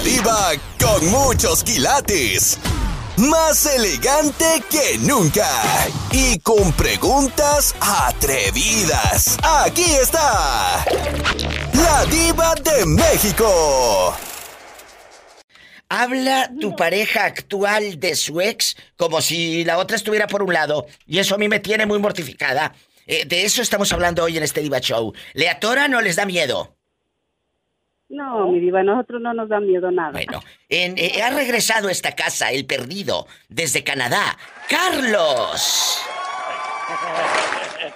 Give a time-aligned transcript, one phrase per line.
[0.00, 2.58] Diva con muchos quilates.
[3.16, 5.48] Más elegante que nunca.
[6.12, 9.36] Y con preguntas atrevidas.
[9.42, 10.84] Aquí está.
[11.74, 14.16] La diva de México.
[15.88, 20.86] Habla tu pareja actual de su ex como si la otra estuviera por un lado.
[21.06, 22.72] Y eso a mí me tiene muy mortificada.
[23.06, 25.12] Eh, de eso estamos hablando hoy en este Diva Show.
[25.32, 26.77] ¿Le atoran o les da miedo?
[28.08, 30.12] No, mi diva, a nosotros no nos da miedo nada.
[30.12, 34.38] Bueno, eh, ha regresado a esta casa, el perdido, desde Canadá.
[34.68, 36.00] ¡Carlos!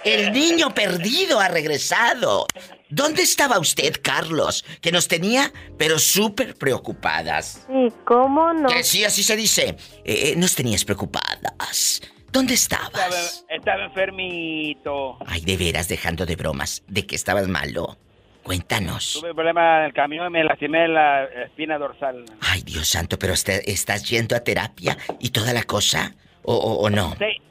[0.03, 2.45] El niño perdido ha regresado.
[2.89, 4.63] ¿Dónde estaba usted, Carlos?
[4.81, 7.65] Que nos tenía, pero súper preocupadas.
[7.67, 8.69] Sí, ¿cómo no?
[8.69, 9.69] Que sí, así se dice.
[10.03, 12.01] Eh, eh, nos tenías preocupadas.
[12.31, 13.45] ¿Dónde estabas?
[13.49, 15.17] Estaba, enfermito.
[15.25, 17.97] Ay, de veras, dejando de bromas, de que estabas malo.
[18.43, 19.17] Cuéntanos.
[19.19, 22.25] Tuve un problema en el camión y me lastimé la espina dorsal.
[22.41, 26.13] Ay, Dios santo, pero ¿estás yendo a terapia y toda la cosa?
[26.43, 27.15] ¿O, o, no?
[27.17, 27.41] Sí.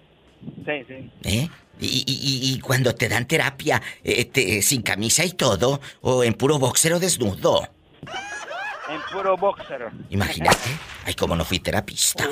[0.67, 1.11] Sí, sí.
[1.25, 1.49] ¿Eh?
[1.81, 6.59] Y, y, y, cuando te dan terapia, eh, sin camisa y todo, o en puro
[6.59, 7.67] boxer o desnudo.
[8.91, 9.91] En puro boxer.
[10.11, 10.69] Imagínate.
[11.07, 12.29] Ay, como no fui terapista.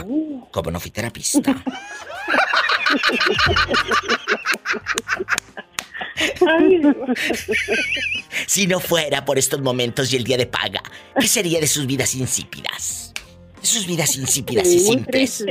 [0.51, 1.55] Como no fui terapista.
[8.47, 10.83] si no fuera por estos momentos y el día de paga,
[11.19, 13.13] ¿qué sería de sus vidas insípidas?
[13.61, 15.45] De sus vidas insípidas y simples.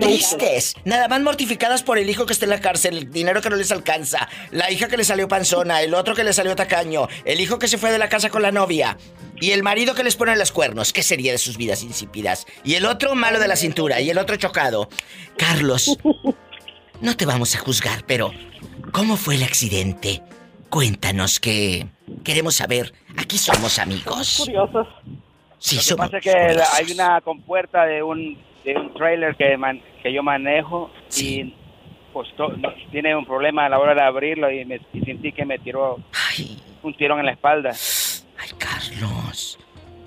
[0.00, 0.74] Tristes.
[0.84, 3.56] Nada más mortificadas por el hijo que está en la cárcel, el dinero que no
[3.56, 7.40] les alcanza, la hija que le salió panzona, el otro que le salió tacaño, el
[7.40, 8.96] hijo que se fue de la casa con la novia.
[9.40, 12.46] Y el marido que les pone los cuernos, ¿qué sería de sus vidas insípidas?
[12.62, 14.88] Y el otro malo de la cintura, y el otro chocado.
[15.36, 15.98] Carlos,
[17.00, 18.30] no te vamos a juzgar, pero
[18.92, 20.22] ¿cómo fue el accidente?
[20.68, 21.86] Cuéntanos que
[22.24, 22.92] queremos saber.
[23.18, 24.44] Aquí somos amigos.
[24.44, 24.86] Curiosos.
[25.58, 29.56] Sí, Lo que pasa es que hay una compuerta de un, de un trailer que,
[30.02, 31.54] que yo manejo y
[32.12, 32.28] pues
[32.90, 35.98] tiene un problema a la hora de abrirlo y, me, sentí que me tiró
[36.82, 37.70] un tirón en la espalda.
[38.38, 39.58] Ay, Carlos.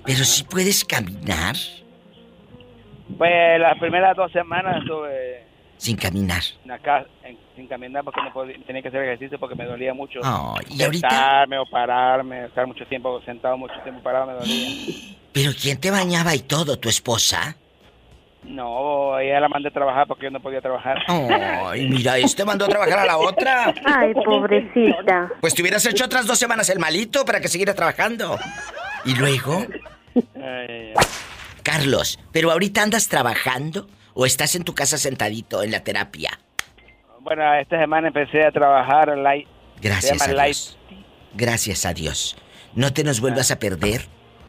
[0.04, 1.56] ¿Pero si puedes caminar?
[3.16, 5.45] Pues las primeras dos semanas estuve
[5.76, 6.42] sin caminar.
[6.70, 7.06] Acá,
[7.54, 10.20] sin caminar porque no podía, tenía que hacer ejercicio porque me dolía mucho.
[10.68, 11.08] ¿y ahorita?
[11.08, 15.16] Sentarme o pararme, estar mucho tiempo sentado, mucho tiempo parado me dolía.
[15.32, 16.78] ¿Pero quién te bañaba y todo?
[16.78, 17.56] ¿Tu esposa?
[18.42, 20.98] No, ella la mandé a trabajar porque yo no podía trabajar.
[21.08, 23.74] Ay, mira, este mandó a trabajar a la otra.
[23.84, 25.30] Ay, pobrecita.
[25.40, 28.38] Pues te hubieras hecho otras dos semanas el malito para que siguiera trabajando.
[29.04, 29.66] ¿Y luego?
[31.62, 33.88] Carlos, ¿pero ahorita andas trabajando?
[34.18, 36.40] ¿O estás en tu casa sentadito en la terapia?
[37.20, 39.46] Bueno, esta semana empecé a trabajar light.
[39.82, 40.78] Gracias a Dios.
[41.34, 42.34] Gracias a Dios.
[42.74, 44.06] No te nos vuelvas a perder.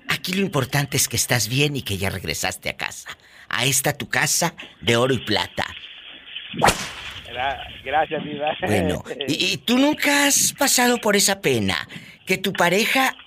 [0.07, 3.09] Aquí lo importante es que estás bien y que ya regresaste a casa.
[3.49, 5.65] A esta tu casa de oro y plata.
[7.83, 8.55] Gracias, Diva.
[8.61, 11.75] Bueno, ¿y, ¿y, tú nunca has pasado por esa pena?
[12.25, 13.17] Que tu pareja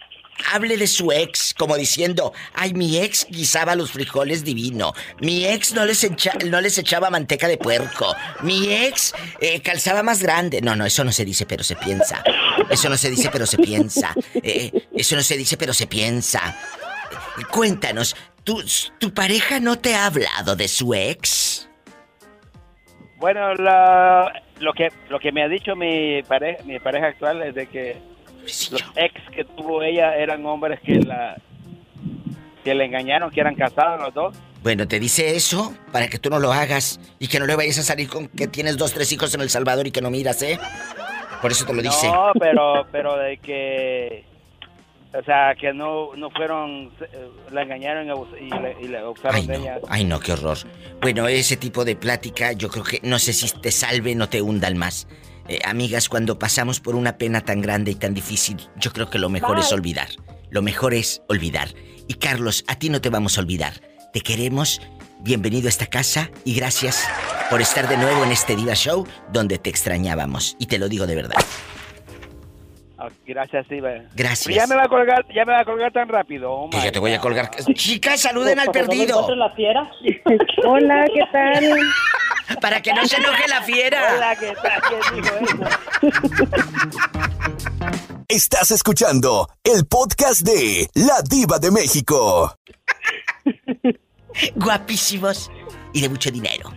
[0.53, 5.73] hable de su ex como diciendo, ay, mi ex guisaba los frijoles divino, mi ex
[5.75, 6.06] no les,
[6.47, 10.61] no les echaba manteca de puerco, mi ex eh, calzaba más grande.
[10.61, 12.23] No, no, eso no se dice, pero se piensa.
[12.69, 14.15] Eso no se dice, pero se piensa.
[14.34, 16.56] Eh, eso no se dice, pero se piensa.
[17.50, 18.62] Cuéntanos, ¿tu,
[18.99, 21.69] ¿tu pareja no te ha hablado de su ex?
[23.17, 27.67] Bueno, lo, que, lo que me ha dicho mi pareja, mi pareja actual es de
[27.67, 27.99] que
[28.43, 31.37] los ex que tuvo ella eran hombres que la
[32.65, 34.37] que le engañaron, que eran casados los dos.
[34.62, 37.79] Bueno, te dice eso para que tú no lo hagas y que no le vayas
[37.79, 40.43] a salir con que tienes dos, tres hijos en El Salvador y que no miras,
[40.43, 40.59] ¿eh?
[41.41, 42.06] Por eso te lo dice.
[42.06, 44.27] No, pero, pero de que,
[45.15, 48.06] o sea, que no, no fueron, eh, la engañaron
[48.39, 49.79] y, le, y abusaron de ella.
[49.89, 50.59] Ay, no, qué horror.
[51.00, 54.43] Bueno, ese tipo de plática, yo creo que no sé si te salve, no te
[54.43, 55.09] hundan más.
[55.50, 59.19] Eh, amigas, cuando pasamos por una pena tan grande y tan difícil, yo creo que
[59.19, 60.09] lo mejor es olvidar.
[60.49, 61.75] Lo mejor es olvidar.
[62.06, 63.82] Y Carlos, a ti no te vamos a olvidar.
[64.12, 64.81] Te queremos.
[65.19, 67.05] Bienvenido a esta casa y gracias
[67.50, 70.55] por estar de nuevo en este Diva Show donde te extrañábamos.
[70.61, 71.44] Y te lo digo de verdad.
[73.27, 73.91] Gracias, Diva.
[74.15, 74.55] Gracias.
[74.55, 76.51] ya me va a colgar, ya me va a colgar tan rápido.
[76.53, 77.51] Oh que yo te voy a colgar.
[77.75, 79.35] Chicas, saluden al perdido.
[79.37, 79.91] la fiera?
[80.67, 81.79] Hola, ¿qué tal?
[82.61, 84.15] Para que no se enoje la fiera.
[84.17, 84.83] Hola, ¿qué tal?
[84.89, 86.21] ¿Quién dijo eso?
[88.29, 92.55] Estás escuchando el podcast de La Diva de México.
[94.57, 95.51] Guapísimos
[95.93, 96.71] y de mucho dinero.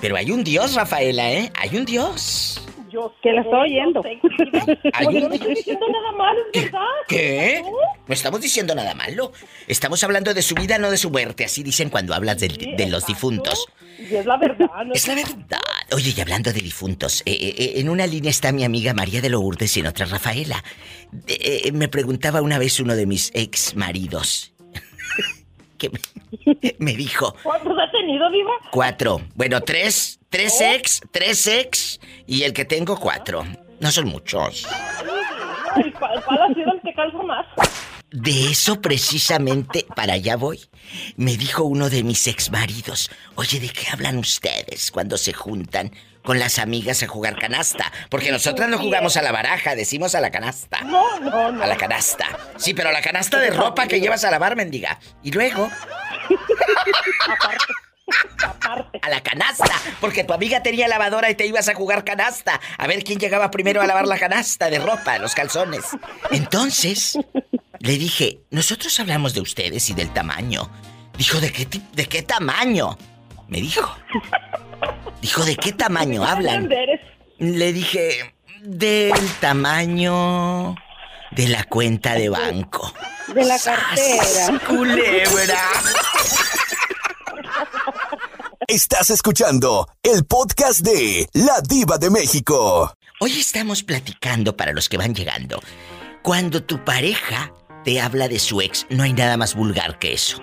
[0.00, 1.52] Pero hay un Dios, Rafaela, ¿eh?
[1.60, 2.60] Hay un Dios.
[2.90, 4.02] Yo que la estoy oyendo.
[4.02, 6.80] no estoy diciendo nada malo, es verdad.
[7.06, 7.62] ¿Qué?
[8.06, 9.32] No estamos diciendo nada malo.
[9.68, 11.44] Estamos hablando de su vida, no de su muerte.
[11.44, 13.66] Así dicen cuando hablas de, los difuntos.
[13.98, 14.66] Y es la verdad.
[14.84, 14.92] ¿no?
[14.92, 15.60] Es la verdad.
[15.92, 19.20] Oye, y hablando de difuntos, eh, eh, eh, en una línea está mi amiga María
[19.20, 20.62] de Lourdes y en otra Rafaela.
[21.72, 24.52] me preguntaba una vez uno de mis ex maridos.
[25.78, 25.90] que
[26.78, 27.36] me, dijo.
[27.42, 28.52] ¿Cuántos ha tenido, Diva?
[28.72, 29.20] Cuatro.
[29.34, 30.64] Bueno, tres, tres ¿Oh?
[30.64, 31.99] ex, tres ex
[32.30, 33.44] y el que tengo cuatro.
[33.80, 34.64] No son muchos.
[35.98, 37.44] cuál, ha sido el que calza más?
[38.12, 40.60] De eso precisamente para allá voy.
[41.16, 45.90] Me dijo uno de mis ex maridos, oye, ¿de qué hablan ustedes cuando se juntan
[46.22, 47.90] con las amigas a jugar canasta?
[48.08, 50.82] Porque nosotras no jugamos a la baraja, decimos a la canasta.
[50.82, 51.64] No, no, no.
[51.64, 52.26] A la canasta.
[52.58, 55.00] Sí, pero a la canasta de ropa que llevas a lavar, mendiga.
[55.24, 55.68] Y luego...
[59.02, 62.60] A la canasta, porque tu amiga tenía lavadora y te ibas a jugar canasta.
[62.78, 65.84] A ver quién llegaba primero a lavar la canasta de ropa, los calzones.
[66.30, 67.18] Entonces,
[67.78, 70.70] le dije, nosotros hablamos de ustedes y del tamaño.
[71.16, 72.96] Dijo, ¿de qué, de qué tamaño?
[73.48, 73.96] Me dijo.
[75.20, 76.68] Dijo, ¿de qué tamaño hablan?
[77.38, 80.74] Le dije, del tamaño
[81.32, 82.92] de la cuenta de banco.
[83.34, 84.58] De la cartera.
[84.66, 85.60] Culebra.
[88.70, 92.94] Estás escuchando el podcast de La Diva de México.
[93.18, 95.60] Hoy estamos platicando para los que van llegando.
[96.22, 97.52] Cuando tu pareja
[97.82, 100.40] te habla de su ex, no hay nada más vulgar que eso.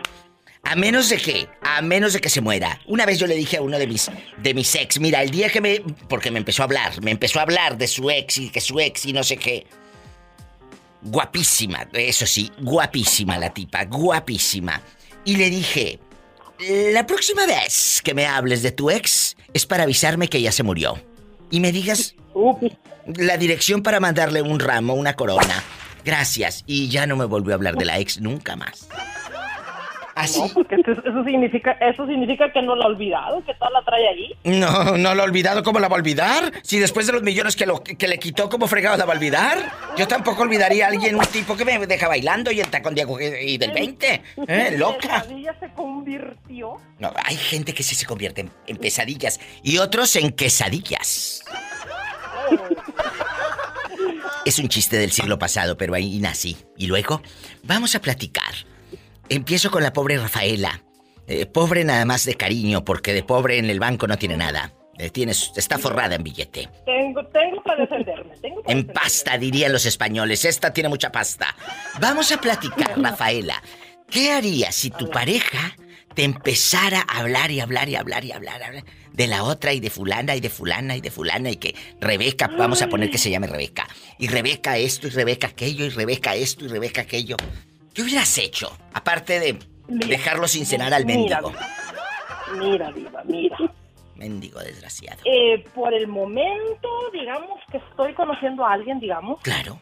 [0.64, 2.82] A menos de que, a menos de que se muera.
[2.86, 4.12] Una vez yo le dije a uno de mis,
[4.44, 5.80] de mis ex, mira, el día que me,
[6.10, 8.78] porque me empezó a hablar, me empezó a hablar de su ex y que su
[8.78, 9.66] ex y no sé qué.
[11.02, 14.82] Guapísima, eso sí, guapísima la tipa, guapísima.
[15.24, 16.02] Y le dije,
[16.60, 20.64] la próxima vez que me hables de tu ex es para avisarme que ya se
[20.64, 21.02] murió.
[21.52, 22.16] Y me digas
[23.16, 25.64] la dirección para mandarle un ramo, una corona.
[26.04, 26.64] Gracias.
[26.68, 28.88] Y ya no me volvió a hablar de la ex nunca más.
[30.18, 30.42] Así.
[30.42, 34.08] No, porque eso significa, eso significa que no la ha olvidado, que toda la trae
[34.08, 34.36] ahí.
[34.46, 36.52] No, no la ha olvidado, ¿cómo la va a olvidar?
[36.64, 39.16] Si después de los millones que, lo, que le quitó, ¿cómo fregado la va a
[39.16, 39.72] olvidar?
[39.96, 43.20] Yo tampoco olvidaría a alguien, un tipo que me deja bailando y el tacón Diego
[43.22, 44.24] y del 20.
[44.48, 44.76] ¿Eh?
[44.76, 45.22] Loca.
[45.22, 46.78] pesadilla se convirtió?
[46.98, 51.44] No, hay gente que sí se convierte en, en pesadillas y otros en quesadillas.
[54.46, 56.58] Es un chiste del siglo pasado, pero ahí nací.
[56.76, 57.22] Y luego,
[57.64, 58.54] vamos a platicar
[59.30, 60.82] Empiezo con la pobre Rafaela.
[61.28, 64.74] Eh, pobre nada más de cariño, porque de pobre en el banco no tiene nada.
[64.98, 66.70] Eh, tienes, está forrada en billete.
[66.86, 68.34] Tengo, tengo para defenderme.
[68.68, 70.46] en pasta, dirían los españoles.
[70.46, 71.56] Esta tiene mucha pasta.
[72.00, 73.62] Vamos a platicar, Rafaela.
[74.10, 75.76] ¿Qué harías si tu pareja
[76.16, 78.84] te empezara a hablar y hablar y hablar y hablar, hablar
[79.14, 82.48] de la otra y de fulana y de fulana y de fulana y que Rebeca,
[82.48, 83.88] vamos a poner que se llame Rebeca.
[84.18, 87.36] Y Rebeca esto y Rebeca aquello y Rebeca esto y Rebeca aquello.
[87.98, 88.78] ¿Qué hubieras hecho?
[88.94, 89.58] Aparte de
[89.88, 91.52] dejarlo sin cenar al mendigo.
[92.60, 93.58] Mira, Diva, mira.
[94.16, 95.24] Mendigo desgraciado.
[95.26, 99.42] Eh, por el momento, digamos que estoy conociendo a alguien, digamos.
[99.42, 99.80] Claro.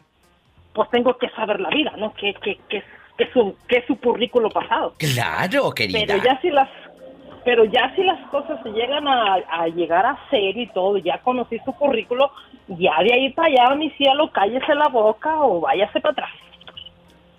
[0.72, 2.14] Pues tengo que saber la vida, ¿no?
[2.14, 2.82] ¿Qué, qué, qué,
[3.18, 4.94] qué, su, qué su currículo pasado?
[4.96, 6.00] Claro, querida.
[6.06, 6.70] Pero ya si las
[7.44, 11.18] pero ya si las cosas se llegan a, a, llegar a ser y todo, ya
[11.18, 12.32] conocí su currículo,
[12.66, 16.45] ya de ahí para allá, mi cielo, cállese la boca o váyase para atrás.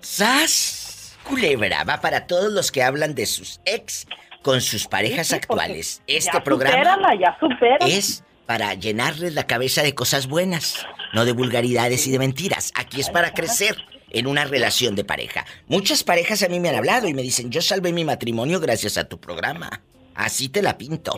[0.01, 1.17] ¡Sas!
[1.23, 4.07] Culebra va para todos los que hablan de sus ex
[4.42, 6.01] con sus parejas actuales.
[6.07, 7.37] Este programa ya
[7.81, 12.71] es para llenarles la cabeza de cosas buenas, no de vulgaridades y de mentiras.
[12.75, 13.75] Aquí es para crecer
[14.09, 15.45] en una relación de pareja.
[15.68, 18.97] Muchas parejas a mí me han hablado y me dicen, yo salvé mi matrimonio gracias
[18.97, 19.81] a tu programa.
[20.16, 21.13] Así te la pinto.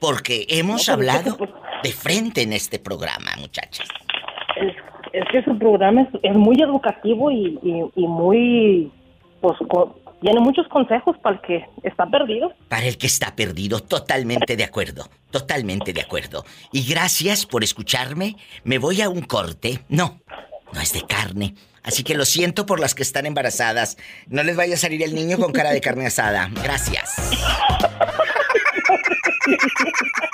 [0.00, 1.38] Porque hemos hablado
[1.84, 3.86] de frente en este programa, muchachas
[5.16, 7.58] es que su programa es, muy educativo y,
[7.96, 8.92] muy,
[9.40, 9.56] pues,
[10.20, 12.52] tiene muchos consejos para el que está perdido.
[12.68, 16.44] Para el que está perdido, totalmente de acuerdo, totalmente de acuerdo.
[16.70, 18.36] Y gracias por escucharme.
[18.64, 19.80] Me voy a un corte.
[19.88, 20.20] No,
[20.72, 21.54] no es de carne.
[21.82, 23.96] Así que lo siento por las que están embarazadas.
[24.28, 26.50] No les vaya a salir el niño con cara de carne asada.
[26.62, 27.16] Gracias.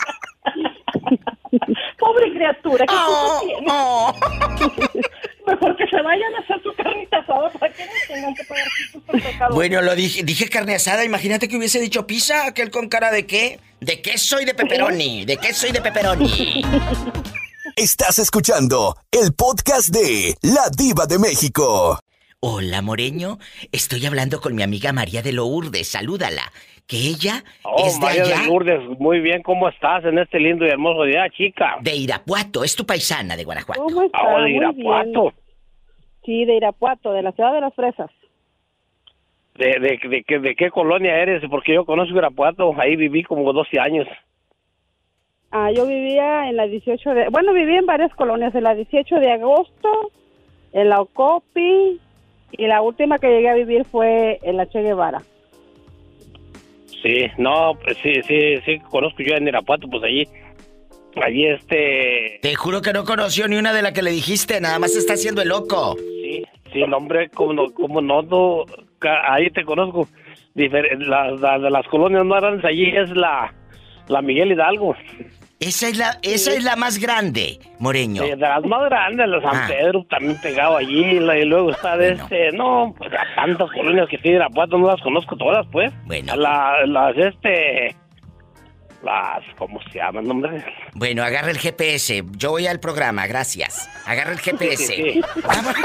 [2.22, 3.66] Pobre criatura, ¿qué oh, tiene?
[3.68, 4.14] Oh.
[5.46, 8.66] Mejor que se vayan a hacer su carnita asada para que no tengan que pagar
[8.92, 9.54] sus pecados.
[9.54, 11.04] Bueno, lo dije, dije carne asada.
[11.04, 13.58] Imagínate que hubiese dicho pizza, aquel con cara de qué?
[13.80, 15.24] De queso y de pepperoni.
[15.24, 16.62] De queso y de pepperoni.
[17.76, 21.98] Estás escuchando el podcast de La Diva de México.
[22.38, 23.38] Hola, Moreño.
[23.72, 25.88] Estoy hablando con mi amiga María de Lourdes.
[25.88, 26.52] Salúdala.
[26.92, 28.40] Que ella oh, es de María allá.
[28.42, 31.76] de Lourdes, muy bien, ¿cómo estás en este lindo y hermoso día, chica?
[31.80, 32.62] De Irapuato.
[32.64, 33.82] Es tu paisana de Guanajuato.
[33.82, 34.18] ¿Cómo está?
[34.20, 35.22] Ah, de Muy Irapuato.
[35.22, 35.32] bien.
[36.26, 38.10] Sí, de Irapuato, de la ciudad de las fresas.
[39.54, 41.42] ¿De, de, de, qué- de qué colonia eres?
[41.50, 44.06] Porque yo conozco Irapuato, ahí viví como 12 años.
[45.50, 47.28] Ah, yo vivía en la 18 de...
[47.30, 50.10] Bueno, viví en varias colonias, en la 18 de agosto,
[50.74, 51.98] en la Ocopi,
[52.52, 55.22] y la última que llegué a vivir fue en la Che Guevara.
[57.02, 60.26] Sí, no, pues sí, sí, sí, conozco yo en Irapuato, pues allí,
[61.20, 64.60] allí este, Te juro que no conoció ni una de la que le dijiste.
[64.60, 65.96] Nada más está haciendo el loco.
[65.98, 68.64] sí, sí, no, hombre, como no, como no,
[69.28, 70.08] ahí te conozco.
[70.54, 73.52] Difer- las de las colonias más grandes allí es la,
[74.08, 74.94] la Miguel Hidalgo.
[75.62, 78.22] Esa es la, esa es la más grande, Moreño.
[78.24, 79.66] De las más grandes, la San Ah.
[79.68, 82.24] Pedro también pegado allí, la- y luego está de Bueno.
[82.24, 85.92] este, no, pues a tantas colonias que tiene Irapuato, no las conozco todas, pues.
[86.04, 86.34] Bueno.
[86.34, 87.94] La- las, este,
[89.04, 90.64] las, ¿cómo se llaman, hombre?
[90.94, 92.24] Bueno, agarra el GPS.
[92.36, 93.88] Yo voy al programa, gracias.
[94.04, 94.86] Agarra el GPS.
[94.94, 95.20] Sí, sí.
[95.44, 95.74] Vamos.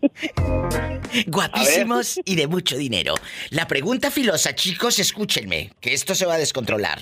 [1.26, 3.14] Guapísimos y de mucho dinero.
[3.50, 6.98] La pregunta filosa, chicos, escúchenme, que esto se va a descontrolar.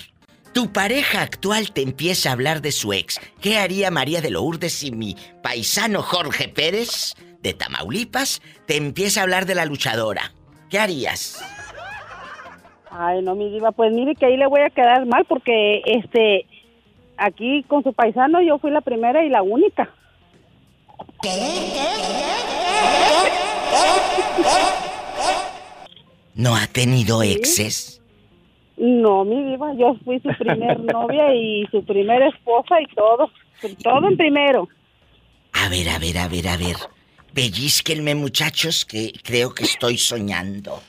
[0.53, 3.19] Tu pareja actual te empieza a hablar de su ex.
[3.41, 9.23] ¿Qué haría María de Lourdes si mi paisano Jorge Pérez, de Tamaulipas, te empieza a
[9.23, 10.33] hablar de la luchadora?
[10.69, 11.43] ¿Qué harías?
[12.89, 16.47] Ay, no, mi diva, pues mire que ahí le voy a quedar mal porque, este,
[17.17, 19.93] aquí con su paisano yo fui la primera y la única.
[26.35, 28.01] ¿No ha tenido exes?
[28.77, 33.31] No, mi diva, yo fui su primer novia y su primera esposa y todo,
[33.83, 34.69] todo en primero.
[35.53, 36.75] A ver, a ver, a ver, a ver.
[37.33, 40.79] Pellizquenme, muchachos, que creo que estoy soñando.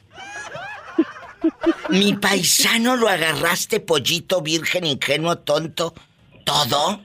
[1.88, 5.94] Mi paisano lo agarraste, pollito, virgen, ingenuo, tonto.
[6.44, 7.00] ¿Todo?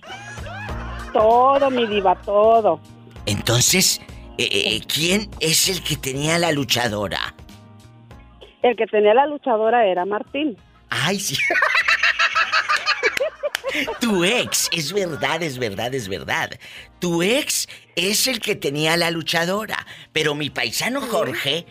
[1.13, 2.79] Todo, mi diva, todo.
[3.25, 4.01] Entonces,
[4.37, 7.35] eh, eh, ¿quién es el que tenía la luchadora?
[8.61, 10.57] El que tenía la luchadora era Martín.
[10.89, 11.35] Ay, sí.
[13.99, 16.51] Tu ex, es verdad, es verdad, es verdad.
[16.99, 21.65] Tu ex es el que tenía la luchadora, pero mi paisano Jorge,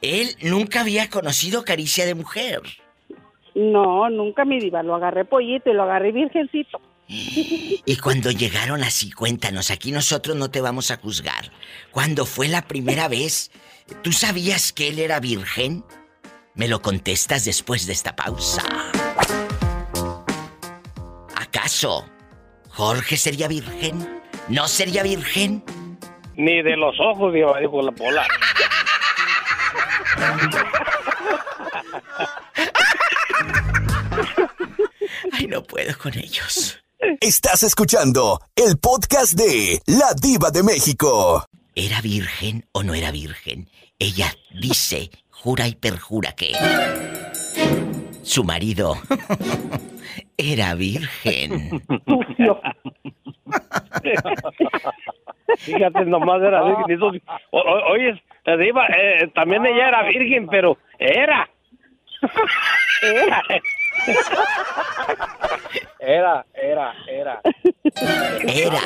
[0.00, 2.60] él nunca había conocido caricia de mujer.
[3.54, 6.80] No, nunca mi diva, lo agarré pollito y lo agarré virgencito.
[7.08, 11.52] Y cuando llegaron así, cuéntanos, aquí nosotros no te vamos a juzgar.
[11.90, 13.50] Cuando fue la primera vez,
[14.02, 15.84] ¿tú sabías que él era virgen?
[16.54, 18.62] Me lo contestas después de esta pausa.
[21.34, 22.06] ¿Acaso
[22.68, 24.22] Jorge sería virgen?
[24.48, 25.64] ¿No sería virgen?
[26.36, 28.26] Ni de los ojos, dijo, dijo la pola.
[35.32, 36.81] Ay, no puedo con ellos.
[37.20, 41.44] Estás escuchando el podcast de La Diva de México.
[41.74, 43.68] ¿Era virgen o no era virgen?
[43.98, 46.52] Ella dice, jura y perjura que
[48.22, 48.94] su marido
[50.36, 51.82] era virgen.
[55.58, 56.84] Fíjate, nomás era virgen.
[56.88, 57.12] y eso-
[57.50, 61.48] o- o- Oye, te diva, eh, también ella era virgen, pero era.
[63.02, 63.42] Era.
[65.98, 66.46] Era,
[66.82, 67.40] era, era.
[68.46, 68.82] Era.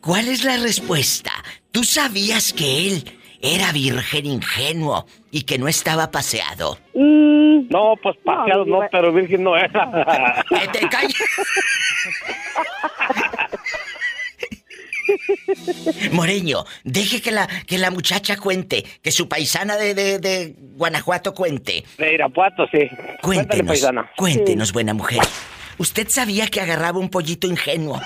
[0.00, 1.32] ¿Cuál es la respuesta?
[1.72, 3.04] ¿Tú sabías que él
[3.40, 6.78] era virgen ingenuo y que no estaba paseado?
[6.94, 10.44] Mm, No, pues paseado No, pero virgen no era.
[10.48, 11.16] ¡Que te calles!
[16.12, 21.34] Moreño, deje que la, que la muchacha cuente, que su paisana de, de, de Guanajuato
[21.34, 21.84] cuente.
[21.98, 22.88] De Irapuato, sí.
[23.22, 24.10] Cuéntale, Cuéntenos, paisana.
[24.16, 25.20] cuéntenos, buena mujer.
[25.78, 28.00] ¿Usted sabía que agarraba un pollito ingenuo?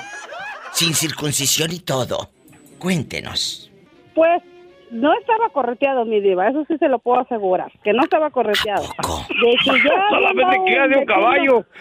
[0.73, 2.31] Sin circuncisión y todo.
[2.79, 3.71] Cuéntenos.
[4.15, 4.43] pues
[4.91, 8.85] no estaba correteado, mi diva, eso sí se lo puedo asegurar, que no estaba correteado.
[8.99, 9.25] ¿A poco?
[9.29, 11.65] De que ya Solamente había queda de un vecino- caballo.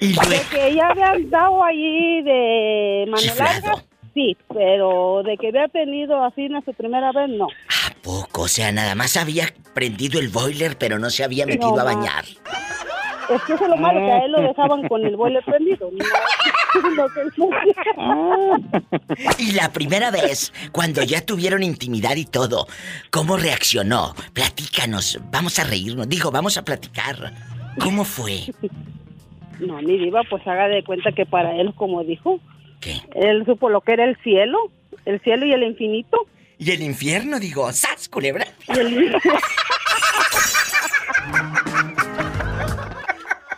[0.00, 3.52] Y De que ya había andado allí de mano Chiflado.
[3.66, 7.46] larga, sí, pero de que había tenido así en su primera vez, no.
[7.46, 8.42] ¿A poco?
[8.42, 11.84] O sea, nada más había prendido el boiler, pero no se había metido No, a
[11.84, 12.24] bañar.
[12.24, 15.90] Es que eso es lo malo, que a él lo dejaban con el boiler prendido.
[15.90, 16.04] No,
[17.16, 17.32] él
[19.08, 19.38] hacía.
[19.38, 22.66] Y la primera vez, cuando ya tuvieron intimidad y todo,
[23.10, 24.14] ¿cómo reaccionó?
[24.32, 26.08] Platícanos, vamos a reírnos.
[26.08, 27.32] Digo, vamos a platicar.
[27.80, 28.40] ¿Cómo fue?
[29.60, 32.40] No, mi diva, pues haga de cuenta que para él, como dijo,
[32.84, 33.00] ¿Qué?
[33.14, 34.58] él supo lo que era el cielo,
[35.06, 36.26] el cielo y el infinito.
[36.58, 37.40] ¿Y el infierno?
[37.40, 38.46] Digo, ¡sas, culebra!
[38.68, 39.16] Y el...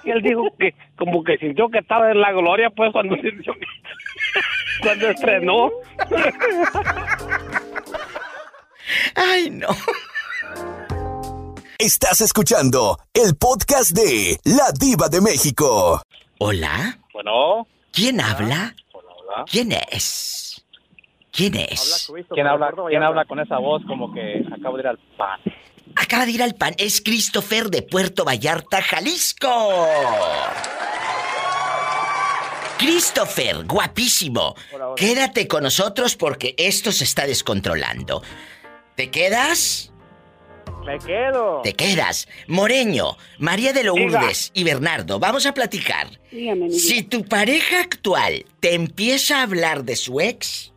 [0.04, 3.52] Y él dijo que como que sintió que estaba en la gloria, pues, cuando sintió
[4.80, 5.70] cuando estrenó.
[9.16, 9.68] ¡Ay, no!
[11.78, 16.00] Estás escuchando el podcast de La Diva de México.
[16.38, 16.98] ¿Hola?
[17.12, 17.66] Bueno.
[17.92, 18.74] ¿Quién habla?
[19.50, 20.64] ¿Quién es?
[21.30, 22.10] ¿Quién es?
[22.30, 25.40] ¿Quién habla, ¿Quién habla con esa voz como que acabo de ir al pan?
[25.94, 26.74] Acaba de ir al pan.
[26.78, 29.86] Es Christopher de Puerto Vallarta, Jalisco.
[32.78, 34.54] Christopher, guapísimo.
[34.96, 38.22] Quédate con nosotros porque esto se está descontrolando.
[38.94, 39.92] ¿Te quedas?
[40.86, 41.60] Me quedo.
[41.62, 42.28] Te quedas.
[42.46, 43.92] Moreño, María de Diga.
[43.94, 46.06] Lourdes y Bernardo, vamos a platicar.
[46.30, 50.72] Dígame, Si tu pareja actual te empieza a hablar de su ex,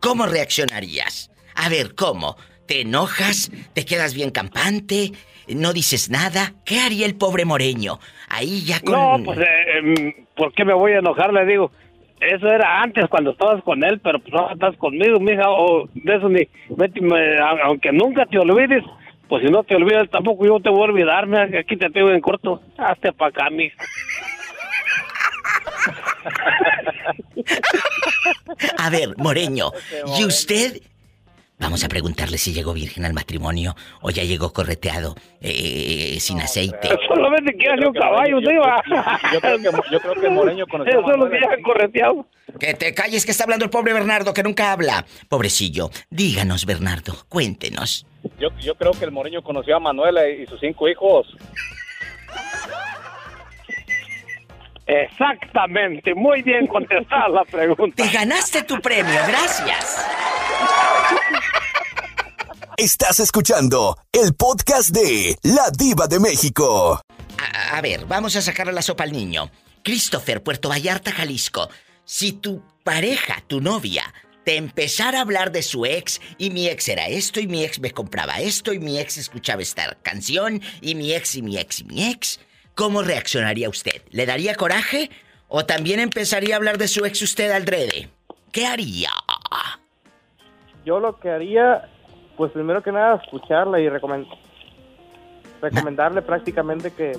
[0.00, 1.30] ¿cómo reaccionarías?
[1.54, 2.36] A ver, ¿cómo?
[2.66, 3.50] ¿Te enojas?
[3.74, 5.12] ¿Te quedas bien campante?
[5.48, 6.54] ¿No dices nada?
[6.64, 7.98] ¿Qué haría el pobre Moreño?
[8.28, 8.92] Ahí ya con...
[8.92, 11.32] No, pues, eh, em, ¿por qué me voy a enojar?
[11.32, 11.72] Le digo,
[12.20, 16.16] eso era antes cuando estabas con él, pero pues ahora estás conmigo, mija, o de
[16.16, 18.84] eso ni, vete, me- a- aunque nunca te olvides,
[19.30, 21.88] pues si no te olvidas tampoco yo te voy a olvidar, mija, que aquí te
[21.88, 23.76] tengo en corto, hazte para acá, mija.
[28.76, 29.70] A ver, Moreño,
[30.18, 30.82] ¿y usted?
[31.60, 36.88] Vamos a preguntarle si llegó virgen al matrimonio o ya llegó correteado, eh, sin aceite.
[37.06, 38.82] Solamente quiere un caballo, yo, diva.
[39.32, 42.26] yo creo que, yo creo que Moreño conoció a Eso es lo que correteado.
[42.58, 45.04] Que te calles que está hablando el pobre Bernardo que nunca habla.
[45.28, 45.90] Pobrecillo.
[46.08, 48.06] Díganos, Bernardo, cuéntenos.
[48.38, 51.26] Yo, yo creo que el Moreño conoció a Manuela y sus cinco hijos.
[54.90, 58.02] Exactamente, muy bien contestada la pregunta.
[58.02, 60.04] Te ganaste tu premio, gracias.
[62.76, 67.00] Estás escuchando el podcast de La Diva de México.
[67.38, 69.48] A, a ver, vamos a sacarle la sopa al niño.
[69.84, 71.68] Christopher, Puerto Vallarta, Jalisco.
[72.04, 74.12] Si tu pareja, tu novia,
[74.44, 77.78] te empezara a hablar de su ex y mi ex era esto y mi ex
[77.78, 81.78] me compraba esto y mi ex escuchaba esta canción y mi ex y mi ex
[81.78, 82.40] y mi ex,
[82.80, 84.00] ¿cómo reaccionaría usted?
[84.10, 85.10] ¿Le daría coraje
[85.48, 88.08] o también empezaría a hablar de su ex usted alrededor?
[88.52, 89.10] ¿Qué haría?
[90.86, 91.90] Yo lo que haría,
[92.38, 94.26] pues primero que nada, escucharla y recomen-
[95.60, 97.12] recomendarle prácticamente que.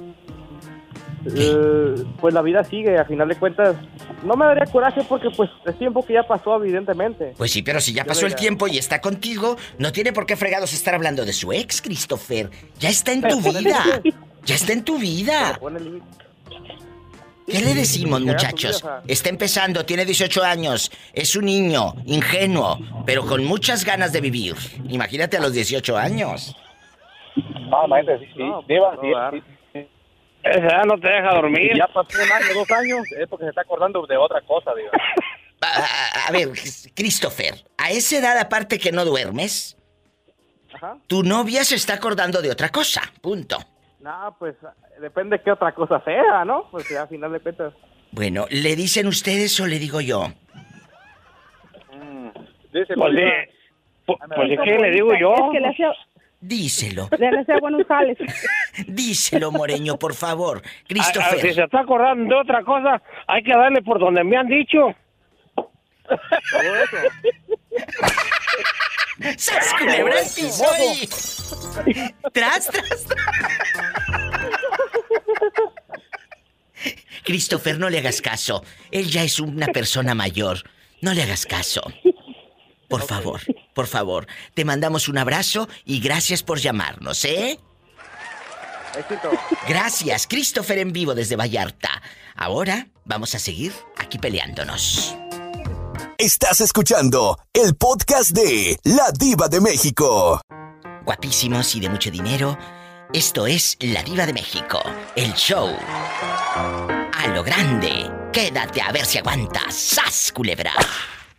[1.36, 3.76] eh, pues la vida sigue, a final de cuentas.
[4.24, 7.36] No me daría coraje porque, pues, es tiempo que ya pasó, evidentemente.
[7.38, 10.26] Pues sí, pero si ya Yo pasó el tiempo y está contigo, no tiene por
[10.26, 12.50] qué fregados estar hablando de su ex, Christopher.
[12.80, 14.02] Ya está en tu ponele vida.
[14.46, 15.60] Ya está en tu vida.
[17.48, 18.84] ¿Qué le decimos, su muchachos?
[19.08, 24.56] Está empezando, tiene 18 años, es un niño, ingenuo, pero con muchas ganas de vivir.
[24.88, 26.56] Imagínate a los 18 años.
[27.36, 29.34] No, imagínate, sí, sí, No, Diva, no, sí, dar.
[29.34, 29.42] sí,
[29.74, 29.88] sí.
[30.44, 31.72] Esa ya no te deja dormir.
[31.78, 34.92] Ya pasó un año, dos años, es porque se está acordando de otra cosa, Diva.
[35.64, 36.50] A, a- a ver,
[36.96, 39.78] Christopher, a esa edad aparte que no duermes,
[40.74, 40.98] Ajá.
[41.06, 43.60] tu novia se está acordando de otra cosa, punto.
[44.02, 44.56] No, pues,
[45.00, 46.68] depende qué otra cosa sea, ¿no?
[46.72, 47.74] Pues ya, a final de cuentas.
[48.12, 50.28] Bueno, ¿le dicen ustedes o le digo yo?
[51.94, 52.30] Mm.
[52.74, 53.22] Dice, Pues, sí.
[54.06, 55.34] Pues, pues, ¿qué le digo yo?
[55.34, 55.94] Es que le hacía,
[56.42, 57.86] Díselo, le buenos
[58.88, 60.64] díselo, Moreño, por favor.
[60.66, 61.40] Ah, ah, Christopher.
[61.40, 64.96] si se está acordando de otra cosa, hay que darle por donde me han dicho.
[69.38, 71.08] ¡Sas, culebra piso y...
[72.32, 73.06] ¡Tras, tras, tras!
[77.24, 78.64] Christopher, no le hagas caso.
[78.90, 80.64] Él ya es una persona mayor.
[81.02, 81.82] No le hagas caso.
[82.88, 83.42] Por favor,
[83.74, 84.28] por favor.
[84.54, 87.60] Te mandamos un abrazo y gracias por llamarnos, ¿eh?
[88.98, 89.32] Éxito.
[89.68, 92.02] Gracias, Christopher en vivo desde Vallarta.
[92.36, 95.16] Ahora vamos a seguir aquí peleándonos.
[96.22, 100.40] Estás escuchando el podcast de La Diva de México.
[101.04, 102.60] guapísimos y de mucho dinero.
[103.12, 104.80] Esto es La Diva de México,
[105.16, 105.76] el show.
[105.76, 108.08] A lo grande.
[108.32, 109.74] Quédate a ver si aguantas.
[109.74, 110.74] ¡Sas, culebra!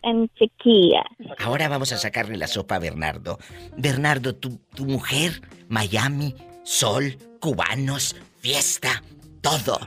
[0.01, 1.05] En chiquilla.
[1.39, 3.39] Ahora vamos a sacarle la sopa a Bernardo.
[3.77, 9.01] Bernardo, tu, tu mujer, Miami, sol, cubanos, fiesta,
[9.41, 9.79] todo.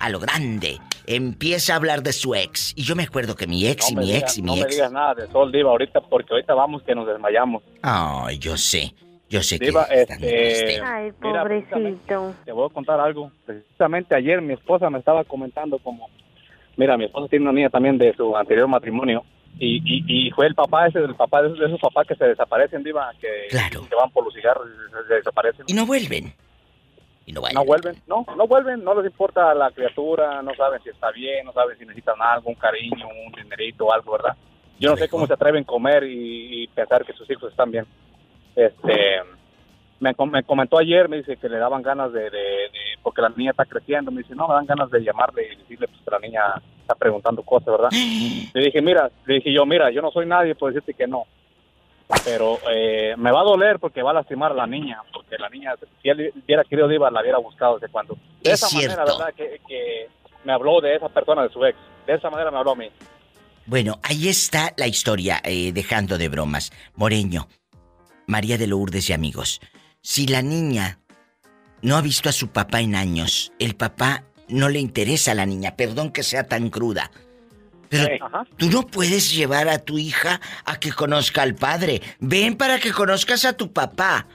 [0.00, 0.80] A lo grande.
[1.14, 2.72] Empieza a hablar de su ex.
[2.76, 4.52] Y yo me acuerdo que mi ex y no me mi digas- ex y no
[4.54, 4.74] mi me ex.
[4.76, 7.62] digas nada de Sol, Diva, ahorita, porque ahorita vamos que nos desmayamos.
[7.82, 8.94] Ay, yo sé.
[9.28, 12.34] Yo sé que Diva, están este, Ay, mira, pobrecito.
[12.44, 13.30] Te voy a contar algo.
[13.46, 16.08] Precisamente ayer mi esposa me estaba comentando como,
[16.76, 19.24] mira, mi esposa tiene una niña también de su anterior matrimonio
[19.58, 22.14] y, y, y fue el papá ese, el papá de esos, de esos papás que
[22.16, 23.86] se desaparecen, diva, que, Claro.
[23.88, 25.64] que van por los cigarros y se desaparecen.
[25.68, 26.32] Y no vuelven.
[27.30, 30.88] Y no No vuelven, no, no vuelven, no les importa la criatura, no saben si
[30.90, 34.36] está bien, no saben si necesitan algo, un cariño, un dinerito algo, ¿verdad?
[34.78, 37.70] Yo no sé cómo se atreven a comer y, y pensar que sus hijos están
[37.70, 37.84] bien.
[38.56, 39.20] Este,
[40.00, 42.70] me, com- me comentó ayer, me dice que le daban ganas de, de- de-
[43.02, 45.86] porque la niña está creciendo, me dice, no, me dan ganas de llamarle y decirle
[45.88, 46.42] pues, que la niña
[46.80, 47.90] está preguntando cosas, ¿verdad?
[48.54, 51.24] Le dije, mira, le dije yo, mira, yo no soy nadie por decirte que no,
[52.24, 55.48] pero eh, me va a doler porque va a lastimar a la niña, porque la
[55.48, 58.14] niña, si él hubiera querido Diva, la hubiera buscado desde cuando.
[58.42, 59.18] De Es esa manera, cierto.
[59.18, 59.34] ¿verdad?
[59.34, 60.08] Que, que
[60.44, 61.78] me habló de esa persona, de su ex.
[62.06, 62.88] De esa manera me habló a mí.
[63.66, 66.72] Bueno, ahí está la historia, eh, dejando de bromas.
[66.94, 67.48] Moreño,
[68.26, 69.60] María de Lourdes y amigos.
[70.00, 70.98] Si la niña
[71.82, 75.46] no ha visto a su papá en años, el papá no le interesa a la
[75.46, 77.10] niña, perdón que sea tan cruda.
[77.90, 78.06] Pero
[78.56, 82.00] tú no puedes llevar a tu hija a que conozca al padre.
[82.20, 84.26] Ven para que conozcas a tu papá.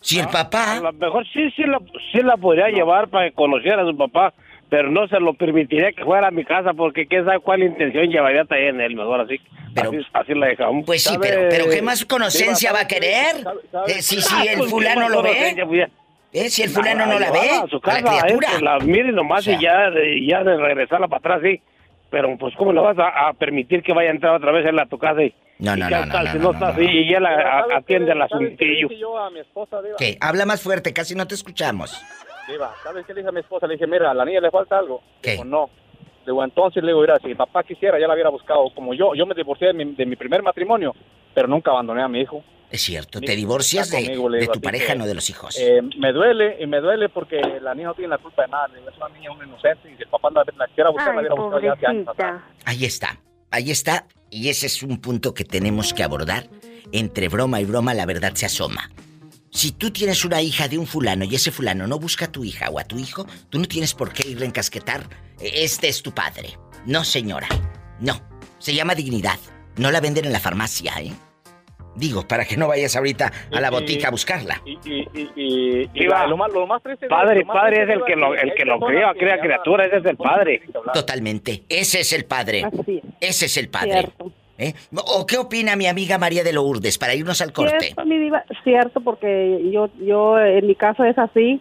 [0.00, 0.78] Si el papá...
[0.78, 1.78] A lo mejor sí, sí la,
[2.12, 4.34] sí la podría llevar para que conociera a su papá,
[4.68, 8.08] pero no se lo permitiría que fuera a mi casa porque quién sabe cuál intención
[8.08, 9.40] llevaría también él, mejor así.
[9.76, 10.84] así, así la dejamos.
[10.84, 13.44] Pues sí, pero, pero ¿qué más conocencia va a querer?
[13.86, 15.56] Eh, si, si Ah, el pues, ¿qué fulano lo ve.
[16.32, 17.50] Eh, si el fulano no la ve.
[17.62, 18.48] A su casa, la criatura.
[18.48, 19.90] eh, que la mire nomás y ya,
[20.26, 21.60] ya de regresarla para atrás, sí.
[22.10, 24.78] Pero pues, ¿cómo le vas a, a permitir que vaya a entrar otra vez él
[24.78, 25.22] a tu casa?
[25.22, 28.64] Y, No, no, no, no, tal no, está así y él atiende el ¿Sabes qué
[28.64, 28.88] le asuntillo?
[29.98, 30.16] ¿Qué?
[30.20, 32.02] Habla más fuerte, casi no te escuchamos.
[32.48, 33.66] Diva, ¿sabes qué le dije a mi esposa?
[33.66, 35.02] Le dije, mira, a la niña le falta algo.
[35.20, 35.32] ¿Qué?
[35.32, 35.68] Dijo, no.
[36.24, 38.70] Le digo, entonces le digo, mira, si mi papá quisiera, ya la hubiera buscado.
[38.74, 40.94] Como yo, yo me divorcié de mi, de mi primer matrimonio,
[41.34, 42.42] pero nunca abandoné a mi hijo.
[42.70, 45.56] Es cierto, te divorcias de, conmigo, tu pareja, que, no de los hijos.
[45.58, 48.68] Eh, me duele, y me duele porque la niña no tiene la culpa de nada.
[48.74, 51.26] Es una niña, una inocente, y si el papá la, la quiera buscar, la Ay,
[51.26, 52.42] hubiera buscado ya hace años atrás.
[52.66, 53.18] Ahí está,
[53.50, 54.06] ahí está.
[54.30, 56.44] Y ese es un punto que tenemos que abordar.
[56.92, 58.90] Entre broma y broma la verdad se asoma.
[59.50, 62.44] Si tú tienes una hija de un fulano y ese fulano no busca a tu
[62.44, 65.08] hija o a tu hijo, tú no tienes por qué irle a encasquetar.
[65.40, 66.58] Este es tu padre.
[66.84, 67.48] No, señora.
[67.98, 68.20] No.
[68.58, 69.38] Se llama dignidad.
[69.76, 71.12] No la venden en la farmacia, ¿eh?
[71.98, 74.62] Digo, para que no vayas ahorita a la botica a buscarla.
[74.64, 76.26] Y, y, y, y, y Iba.
[76.26, 77.08] lo, más, lo más triste...
[77.08, 79.96] Padre, lo padre es el que lo, el que lo personas cría, que criatura, ese
[79.98, 80.62] es el padre.
[80.94, 81.64] Totalmente.
[81.68, 82.64] Ese es el padre.
[83.20, 84.08] Ese es el padre.
[84.58, 84.74] ¿Eh?
[84.92, 87.78] ¿O qué opina mi amiga María de Lourdes para irnos al corte?
[87.78, 91.60] Cierto, mi diva, cierto, porque yo, yo, en mi caso es así,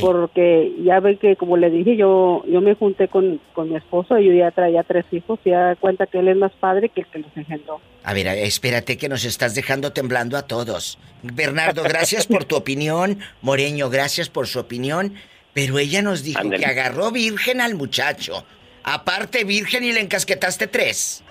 [0.00, 4.18] Porque ya ve que, como le dije, yo, yo me junté con, con mi esposo
[4.18, 7.00] y yo ya traía tres hijos y ya cuenta que él es más padre que
[7.00, 7.80] el que los engendró.
[8.04, 10.98] A ver, espérate que nos estás dejando temblando a todos.
[11.22, 13.18] Bernardo, gracias por tu opinión.
[13.42, 15.14] Moreño, gracias por su opinión.
[15.52, 18.44] Pero ella nos dijo que agarró virgen al muchacho.
[18.84, 21.24] Aparte virgen y le encasquetaste tres.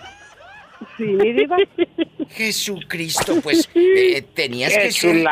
[0.98, 1.58] Sí, mi diva.
[2.30, 5.26] Jesucristo, pues eh, tenías Qué que ser...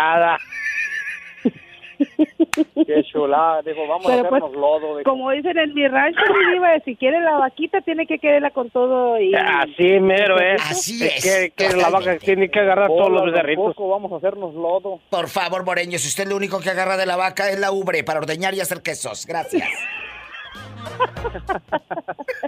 [1.97, 3.61] Qué chulada.
[3.61, 4.97] Dijo, vamos Pero a pues, hacernos lodo.
[4.97, 8.51] Dijo, como dicen en mi rancho, mi diva, si quiere la vaquita, tiene que quererla
[8.51, 9.33] con todo y...
[9.35, 10.61] Así mero es.
[10.69, 11.23] Así Que- es,
[11.55, 13.75] Que, que la vaca tiene que agarrar todos los "Hola, becerritos.
[13.77, 14.99] vamos a hacernos lodo.
[15.09, 18.03] Por favor, Moreño, si usted lo único que agarra de la vaca es la ubre
[18.03, 19.25] para ordeñar y hacer quesos.
[19.25, 19.67] Gracias.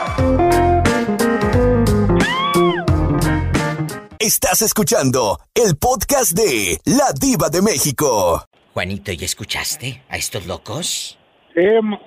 [4.20, 8.48] Estás escuchando el podcast de La Diva de México.
[8.74, 11.18] Juanito, ¿ya escuchaste a estos locos?
[11.56, 11.62] Sí,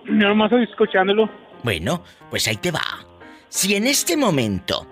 [0.04, 1.30] nada más estoy escuchándolo.
[1.62, 2.82] Bueno, pues ahí te va.
[3.48, 4.86] Si en este momento,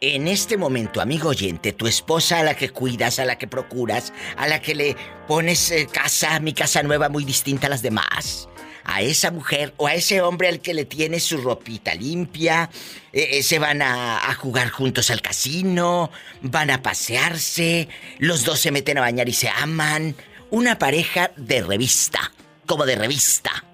[0.00, 4.14] en este momento, amigo oyente, tu esposa a la que cuidas, a la que procuras,
[4.36, 8.48] a la que le pones eh, casa, mi casa nueva muy distinta a las demás,
[8.84, 12.70] a esa mujer o a ese hombre al que le tiene su ropita limpia,
[13.12, 18.70] eh, eh, se van a, jugar juntos al casino, van a pasearse, los dos se
[18.70, 20.14] meten a bañar y se aman.
[20.50, 22.32] Una pareja de revista,
[22.64, 23.67] como de revista.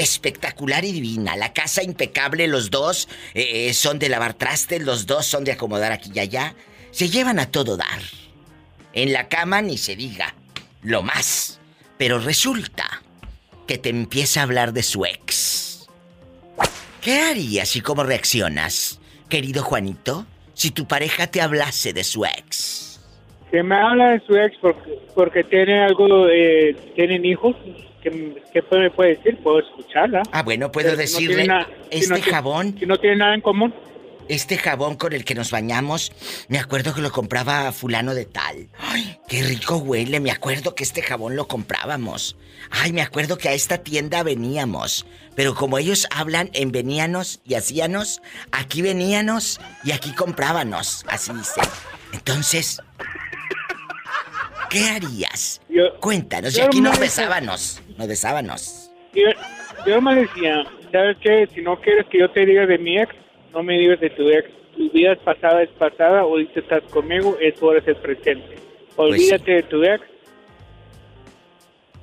[0.00, 5.26] Espectacular y divina, la casa impecable, los dos eh, son de lavar trastes, los dos
[5.26, 6.54] son de acomodar aquí y allá.
[6.90, 8.00] Se llevan a todo dar.
[8.94, 10.34] En la cama ni se diga,
[10.80, 11.60] lo más.
[11.98, 13.02] Pero resulta
[13.66, 15.86] que te empieza a hablar de su ex.
[17.02, 23.02] ¿Qué harías y cómo reaccionas, querido Juanito, si tu pareja te hablase de su ex?
[23.50, 27.54] Que me habla de su ex porque, porque tiene algo, eh, tienen hijos.
[28.02, 29.38] ¿Qué, ¿Qué me puede decir?
[29.42, 30.22] Puedo escucharla.
[30.32, 31.46] Ah, bueno, puedo decirle,
[31.90, 32.76] este jabón...
[32.78, 33.72] Si no tiene nada en común
[34.30, 36.12] este jabón con el que nos bañamos,
[36.48, 38.68] me acuerdo que lo compraba fulano de tal.
[38.78, 42.36] Ay, qué rico huele, me acuerdo que este jabón lo comprábamos.
[42.70, 45.04] Ay, me acuerdo que a esta tienda veníamos.
[45.34, 51.60] Pero como ellos hablan en veníanos y hacíanos, aquí veníanos y aquí comprábamos, así dice.
[52.12, 52.80] Entonces,
[54.68, 55.60] ¿qué harías?
[56.00, 58.90] Cuéntanos, y aquí nos besábamos, nos besábamos.
[59.12, 59.28] Yo,
[59.86, 61.46] yo me decía, ¿sabes qué?
[61.54, 63.14] Si no quieres que yo te diga de mi ex,
[63.52, 64.48] no me digas de tu ex.
[64.74, 66.20] Tu vida es pasada, es pasada.
[66.20, 68.56] Ahorita estás conmigo, es hora es presente.
[68.96, 70.02] Pues Olvídate de tu ex.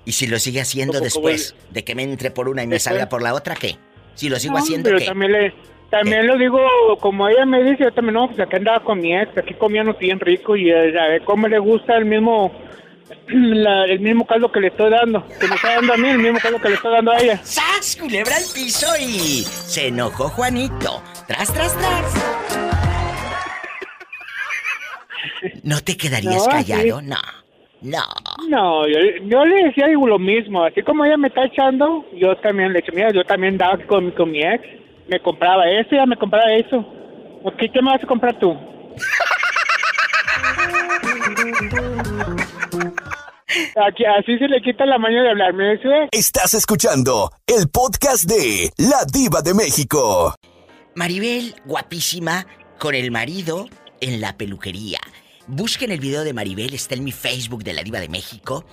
[0.05, 3.09] ¿Y si lo sigue haciendo después de que me entre por una y me salga
[3.09, 3.75] por la otra, qué?
[4.13, 5.53] Si lo sigo haciendo, pero también le,
[5.89, 6.59] también lo digo,
[6.99, 9.97] como ella me dice, yo también, no, pues aquí andaba con mi ex, aquí comíamos
[9.99, 12.51] bien rico y eh, a ver cómo le gusta el mismo
[13.27, 15.25] el mismo caldo que le estoy dando.
[15.39, 17.39] Que me está dando a mí, el mismo caldo que le estoy dando a ella.
[17.43, 17.97] ¡Sas!
[17.99, 19.43] Culebra al piso y.
[19.43, 21.01] Se enojó Juanito.
[21.27, 22.13] Tras, tras, tras.
[25.63, 27.01] ¿No te quedarías callado?
[27.01, 27.17] No.
[27.81, 28.03] No.
[28.49, 30.63] No, yo, le decía lo mismo.
[30.63, 32.91] Así como ella me está echando, yo también le eché.
[32.91, 34.63] Mira, yo también daba con, con mi ex.
[35.07, 36.85] Me compraba eso, ya me compraba eso.
[37.57, 38.57] ¿Qué, qué me vas a comprar tú?
[43.87, 45.89] Aquí, así se le quita la maña de hablarme eso.
[46.11, 50.35] Estás escuchando el podcast de La Diva de México.
[50.95, 52.45] Maribel, guapísima,
[52.79, 53.67] con el marido
[54.01, 54.99] en la peluquería.
[55.47, 58.65] Busquen el video de Maribel, está en mi Facebook de La Diva de México.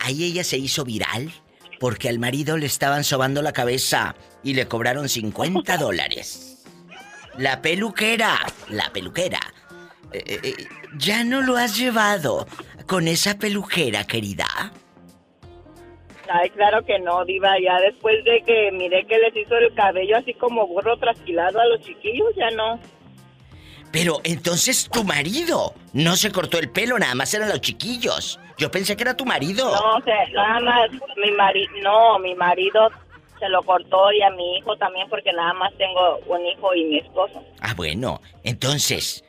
[0.00, 1.32] Ahí ella se hizo viral
[1.80, 6.64] porque al marido le estaban sobando la cabeza y le cobraron 50 dólares.
[7.36, 9.40] La peluquera, la peluquera.
[10.12, 10.54] Eh, eh, eh,
[10.96, 12.46] ya no lo has llevado
[12.88, 14.46] con esa pelujera, querida?
[16.28, 17.54] Ay, claro que no, Diva.
[17.62, 21.66] Ya después de que miré que les hizo el cabello así como burro trasquilado a
[21.66, 22.80] los chiquillos, ya no.
[23.92, 28.40] Pero entonces tu marido no se cortó el pelo, nada más eran los chiquillos.
[28.58, 29.70] Yo pensé que era tu marido.
[29.70, 32.90] No, o sea, nada más mi marido, no, mi marido
[33.38, 36.84] se lo cortó y a mi hijo también porque nada más tengo un hijo y
[36.84, 37.42] mi esposo.
[37.60, 39.24] Ah, bueno, entonces,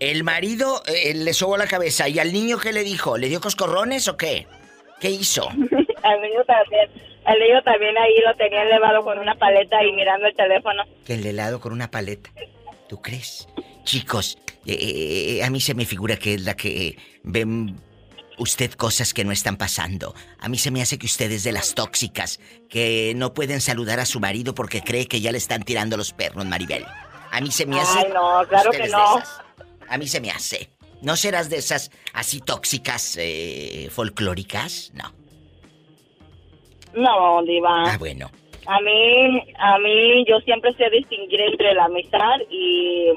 [0.00, 3.18] el marido eh, le sobó la cabeza y al niño qué le dijo?
[3.18, 4.46] ¿Le dio coscorrones o qué?
[4.98, 5.48] ¿Qué hizo?
[6.02, 6.90] al niño también.
[7.26, 10.82] El niño también ahí lo tenía elevado con una paleta y mirando el teléfono.
[11.06, 12.30] El helado con una paleta.
[12.88, 13.46] ¿Tú crees?
[13.84, 17.78] Chicos, eh, eh, a mí se me figura que es la que ven
[18.38, 20.14] usted cosas que no están pasando.
[20.38, 24.00] A mí se me hace que usted es de las tóxicas, que no pueden saludar
[24.00, 26.86] a su marido porque cree que ya le están tirando los perros, Maribel.
[27.30, 27.98] A mí se me hace.
[27.98, 29.22] Ay, no, claro que no.
[29.90, 30.70] A mí se me hace.
[31.02, 34.92] ¿No serás de esas así tóxicas eh, folclóricas?
[34.94, 35.12] No.
[36.94, 37.92] No, diva.
[37.92, 38.30] Ah, bueno.
[38.66, 43.08] A mí, a mí yo siempre sé distinguir entre la amistad y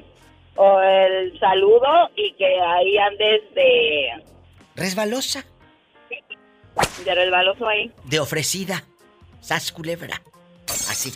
[0.55, 4.23] o el saludo y que ahí andes de...
[4.75, 5.45] ¿Resbalosa?
[7.05, 7.91] De resbaloso ahí.
[8.05, 8.83] De ofrecida.
[9.41, 10.21] Sas culebra.
[10.89, 11.11] Así.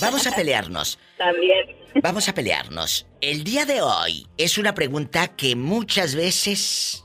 [0.00, 0.98] Vamos a pelearnos.
[1.16, 1.79] También.
[2.02, 3.06] Vamos a pelearnos.
[3.20, 7.04] El día de hoy es una pregunta que muchas veces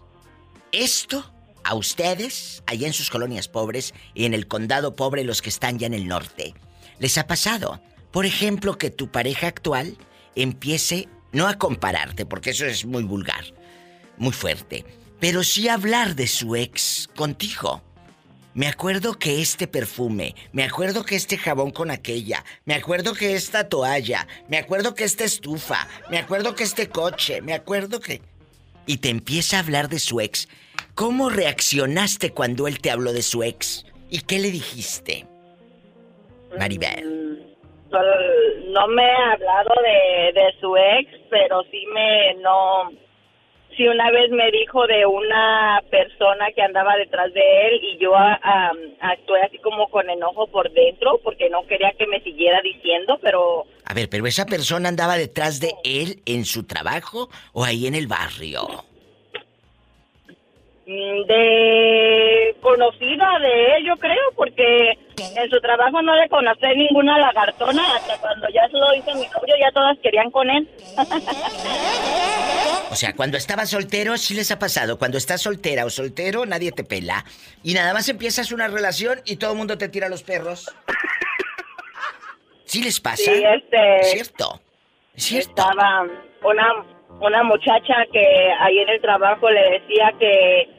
[0.71, 5.49] esto a ustedes, allá en sus colonias pobres y en el condado pobre, los que
[5.49, 6.53] están ya en el norte,
[6.99, 7.81] les ha pasado.
[8.11, 9.97] Por ejemplo, que tu pareja actual
[10.35, 13.43] empiece no a compararte, porque eso es muy vulgar,
[14.17, 14.85] muy fuerte,
[15.19, 17.81] pero sí a hablar de su ex contigo.
[18.55, 23.33] Me acuerdo que este perfume, me acuerdo que este jabón con aquella, me acuerdo que
[23.33, 28.21] esta toalla, me acuerdo que esta estufa, me acuerdo que este coche, me acuerdo que...
[28.85, 30.47] Y te empieza a hablar de su ex.
[30.93, 33.85] ¿Cómo reaccionaste cuando él te habló de su ex?
[34.09, 35.27] ¿Y qué le dijiste?
[36.57, 37.03] Maribel.
[37.03, 42.89] Mm, no me ha hablado de, de su ex, pero sí me no
[43.75, 48.15] si una vez me dijo de una persona que andaba detrás de él y yo
[48.15, 53.19] ah, actué así como con enojo por dentro porque no quería que me siguiera diciendo,
[53.21, 53.65] pero...
[53.85, 57.95] A ver, pero esa persona andaba detrás de él en su trabajo o ahí en
[57.95, 58.85] el barrio?
[60.87, 67.17] Mm, de conocida de él, yo creo, porque en su trabajo no le conocí ninguna
[67.17, 70.69] lagartona hasta cuando ya se lo hizo mi novio, ya todas querían con él.
[72.91, 76.71] O sea, cuando estaba soltero sí les ha pasado, cuando estás soltera o soltero nadie
[76.71, 77.25] te pela
[77.61, 80.73] y nada más empiezas una relación y todo el mundo te tira los perros.
[82.63, 83.17] ¿Sí les pasa?
[83.17, 83.99] Sí, este...
[83.99, 84.61] Es cierto.
[85.15, 85.49] Cierto.
[85.49, 86.07] Estaba
[86.43, 86.85] una,
[87.19, 90.74] una muchacha que ahí en el trabajo le decía que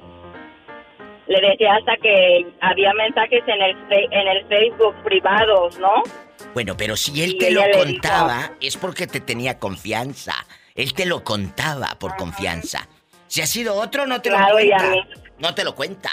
[1.27, 6.03] le decía hasta que había mensajes en el, en el Facebook privados, ¿no?
[6.55, 10.35] Bueno, pero si él te lo contaba, es porque te tenía confianza.
[10.75, 12.89] Él te lo contaba por confianza.
[13.27, 14.95] Si ha sido otro, no te lo cuenta.
[15.39, 16.11] No te lo cuenta.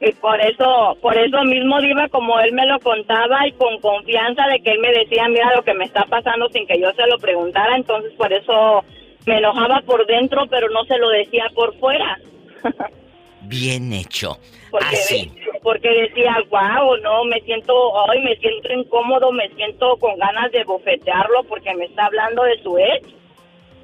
[0.00, 4.46] Y por eso, por eso mismo, Diva, como él me lo contaba y con confianza
[4.48, 7.06] de que él me decía, mira lo que me está pasando sin que yo se
[7.06, 8.84] lo preguntara, entonces por eso
[9.26, 12.18] me enojaba por dentro, pero no se lo decía por fuera.
[13.46, 14.38] Bien hecho.
[14.70, 15.32] Porque, Así.
[15.62, 17.72] porque decía, wow, no, me siento,
[18.10, 22.62] ay, me siento incómodo, me siento con ganas de bofetearlo porque me está hablando de
[22.62, 23.14] su ex.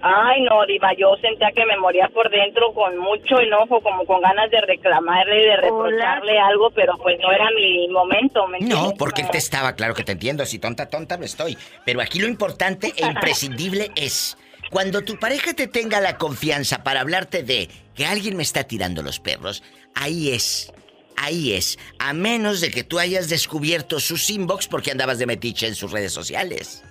[0.02, 4.22] Ay, no, Diva, yo sentía que me moría por dentro con mucho enojo, como con
[4.22, 8.46] ganas de reclamarle, de reprocharle algo, pero pues no era mi momento.
[8.48, 11.56] ¿me no, porque él te estaba, claro que te entiendo, si tonta, tonta no estoy.
[11.84, 14.38] Pero aquí lo importante e imprescindible es,
[14.70, 17.68] cuando tu pareja te tenga la confianza para hablarte de
[18.00, 19.62] que alguien me está tirando los perros,
[19.94, 20.72] ahí es.
[21.18, 25.66] Ahí es, a menos de que tú hayas descubierto sus inbox porque andabas de metiche
[25.66, 26.82] en sus redes sociales.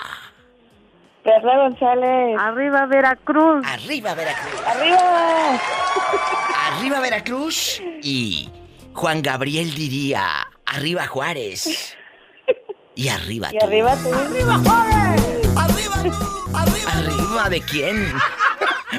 [1.23, 2.37] Perla González.
[2.38, 3.67] Arriba Veracruz.
[3.67, 4.61] Arriba Veracruz.
[4.67, 5.61] Arriba.
[6.67, 7.83] Arriba Veracruz.
[8.03, 8.51] Y
[8.95, 11.97] Juan Gabriel diría, arriba Juárez.
[12.95, 14.12] Y arriba Y arriba tú.
[14.12, 15.38] Arriba Juárez.
[15.59, 15.94] Arriba
[16.55, 16.92] Arriba.
[16.92, 18.12] ¿Arriba de quién?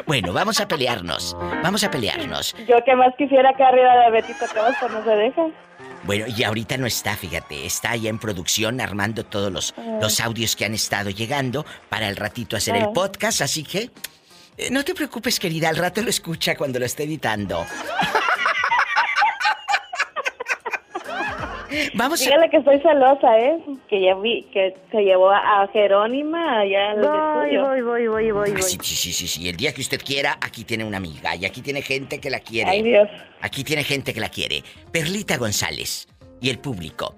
[0.06, 1.36] Bueno, vamos a pelearnos.
[1.64, 2.56] Vamos a pelearnos.
[2.68, 5.42] Yo que más quisiera que arriba de Betito Cavas, pero no se deja.
[6.04, 10.56] Bueno, y ahorita no está, fíjate, está ya en producción armando todos los, los audios
[10.56, 13.90] que han estado llegando para el ratito hacer el podcast, así que
[14.58, 17.66] eh, no te preocupes, querida, al rato lo escucha cuando lo esté editando.
[21.94, 23.60] Vamos Dígale que estoy celosa, ¿eh?
[23.90, 28.54] Que ya vi, que se llevó a Jerónima allá al Voy, voy, voy, voy, voy,
[28.58, 29.50] Ah, sí, sí, sí, sí.
[29.50, 32.40] El día que usted quiera, aquí tiene una amiga y aquí tiene gente que la
[32.40, 32.70] quiere.
[32.70, 33.08] Ay, Dios.
[33.42, 34.64] Aquí tiene gente que la quiere.
[34.92, 36.08] Perlita González
[36.42, 37.16] y el público.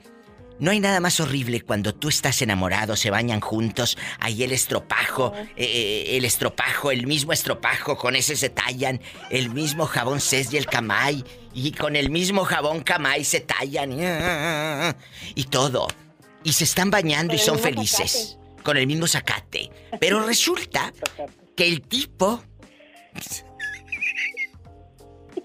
[0.61, 5.33] No hay nada más horrible cuando tú estás enamorado, se bañan juntos, ahí el estropajo,
[5.55, 10.57] eh, el estropajo, el mismo estropajo, con ese se tallan, el mismo jabón Cés y
[10.57, 11.23] el Camay,
[11.55, 15.87] y con el mismo jabón Camay se tallan, y, y todo.
[16.43, 19.71] Y se están bañando y son felices, con el mismo zacate.
[19.99, 20.93] Pero resulta
[21.55, 22.43] que el tipo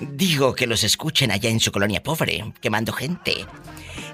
[0.00, 3.44] Digo que los escuchen allá en su colonia pobre, quemando gente.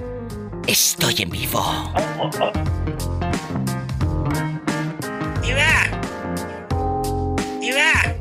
[0.67, 1.61] Estoy en vivo.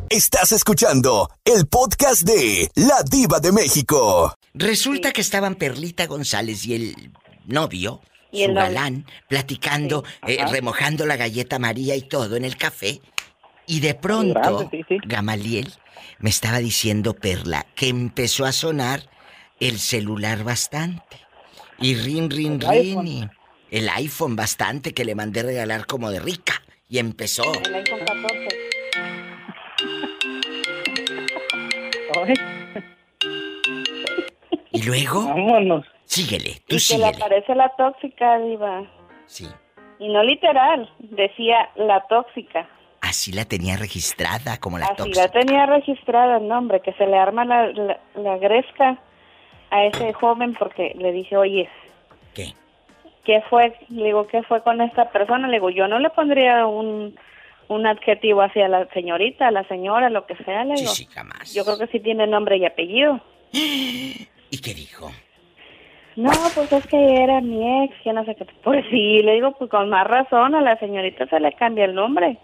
[0.10, 4.36] Estás escuchando el podcast de La Diva de México.
[4.54, 7.12] Resulta que estaban Perlita González y el
[7.46, 12.58] novio, Y el su galán, platicando, eh, remojando la galleta María y todo en el
[12.58, 13.02] café.
[13.68, 14.98] Y de pronto, Grande, sí, sí.
[15.06, 15.74] Gamaliel
[16.20, 19.10] me estaba diciendo, Perla, que empezó a sonar
[19.62, 21.21] el celular bastante.
[21.82, 22.70] Y rin, rin, El rin.
[22.70, 23.08] iPhone.
[23.08, 23.30] y
[23.72, 26.54] el iPhone bastante que le mandé regalar como de rica.
[26.90, 27.44] Y empezó.
[27.66, 28.48] El iPhone 14.
[32.26, 32.34] Ay,
[34.74, 35.86] Y luego, vámonos.
[36.06, 37.06] síguele, tú Y que le síguele.
[37.08, 38.84] aparece la tóxica, diva.
[39.26, 39.48] Sí.
[40.00, 42.68] Y no literal, decía la tóxica.
[43.02, 45.22] Así la tenía registrada como la Así tóxica.
[45.22, 49.00] la tenía registrada el nombre, que se le arma la, la, la gresca
[49.72, 51.68] a ese joven porque le dije, oye,
[52.34, 52.54] ¿Qué?
[53.26, 53.74] ¿qué fue?
[53.90, 55.48] Le digo, ¿qué fue con esta persona?
[55.48, 57.16] Le digo, yo no le pondría un,
[57.68, 60.64] un adjetivo hacia la señorita, a la señora, lo que sea.
[60.66, 61.54] Le Sí, digo, sí, jamás.
[61.54, 63.20] yo creo que sí tiene nombre y apellido.
[63.54, 65.10] ¿Y qué dijo?
[66.18, 68.46] No, pues es que era mi ex, que no sé qué.
[68.64, 71.96] Pues sí, le digo, pues con más razón, a la señorita se le cambia el
[71.96, 72.38] nombre.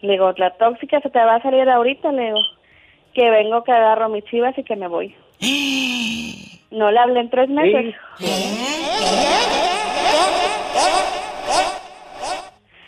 [0.00, 2.38] Le digo, la tóxica se te va a salir ahorita, le digo,
[3.14, 5.14] que vengo, que agarro mis chivas y que me voy.
[6.70, 7.94] No le hablé en tres meses.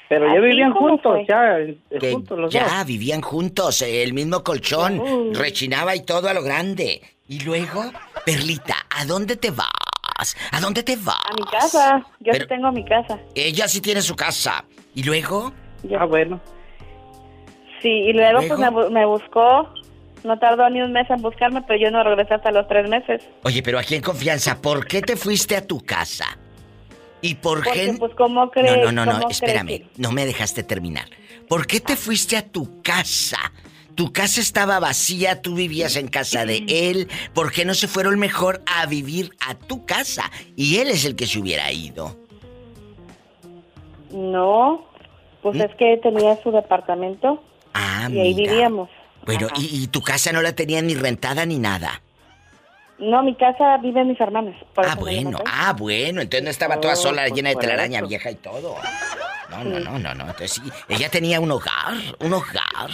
[0.08, 2.86] Pero ya ¿Así vivían juntos, ya, eh, Que juntos los ya dos.
[2.86, 5.34] vivían juntos, eh, el mismo colchón, Uy.
[5.34, 7.00] rechinaba y todo a lo grande.
[7.28, 7.82] Y luego,
[8.24, 10.36] Perlita, ¿a dónde te vas?
[10.52, 11.16] ¿A dónde te vas?
[11.28, 13.18] A mi casa, yo Pero- sí tengo mi casa.
[13.34, 14.64] Ella sí tiene su casa.
[14.94, 15.52] ¿Y luego?
[15.82, 16.40] Yo- Ah, bueno.
[17.82, 18.48] Sí, y luego, ¿Luego?
[18.56, 19.68] pues me, bu- me buscó,
[20.26, 23.22] no tardó ni un mes en buscarme, pero yo no regresé hasta los tres meses.
[23.44, 26.26] Oye, pero aquí en confianza, ¿por qué te fuiste a tu casa?
[27.22, 27.92] ¿Y por Porque, qué?
[27.98, 28.76] pues, ¿cómo crees?
[28.84, 31.06] No, no, no, no, ¿Cómo espérame, crees no me dejaste terminar.
[31.48, 33.38] ¿Por qué te fuiste a tu casa?
[33.94, 37.08] Tu casa estaba vacía, tú vivías en casa de él.
[37.32, 40.30] ¿Por qué no se fueron mejor a vivir a tu casa?
[40.56, 42.14] Y él es el que se hubiera ido.
[44.10, 44.84] No,
[45.42, 47.42] pues es que tenía su departamento
[47.74, 48.52] Ah, y ahí mira.
[48.52, 48.88] vivíamos.
[49.26, 52.00] Bueno, y, y tu casa no la tenía ni rentada ni nada.
[52.98, 54.54] No, mi casa viven mis hermanas.
[54.76, 58.36] Ah, bueno, ah, bueno, entonces no estaba toda sola, pues llena de telaraña vieja y
[58.36, 58.76] todo.
[59.50, 60.22] No, no, no, no, no.
[60.24, 62.90] Entonces sí, ella tenía un hogar, un hogar.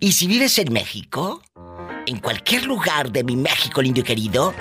[0.00, 1.42] Y si vives en México,
[2.06, 4.54] en cualquier lugar de mi México lindo y querido,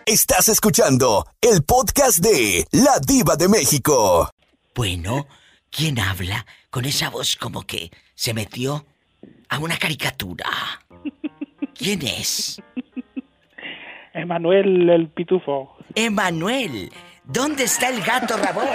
[0.06, 4.30] Estás escuchando el podcast de La Diva de México.
[4.74, 5.28] Bueno,
[5.70, 8.86] ¿quién habla con esa voz como que se metió
[9.50, 10.46] a una caricatura?
[11.76, 12.62] ¿Quién es?
[14.14, 15.76] Emanuel el pitufo.
[15.96, 16.91] Emanuel,
[17.26, 18.68] ¿dónde está el gato Rabón?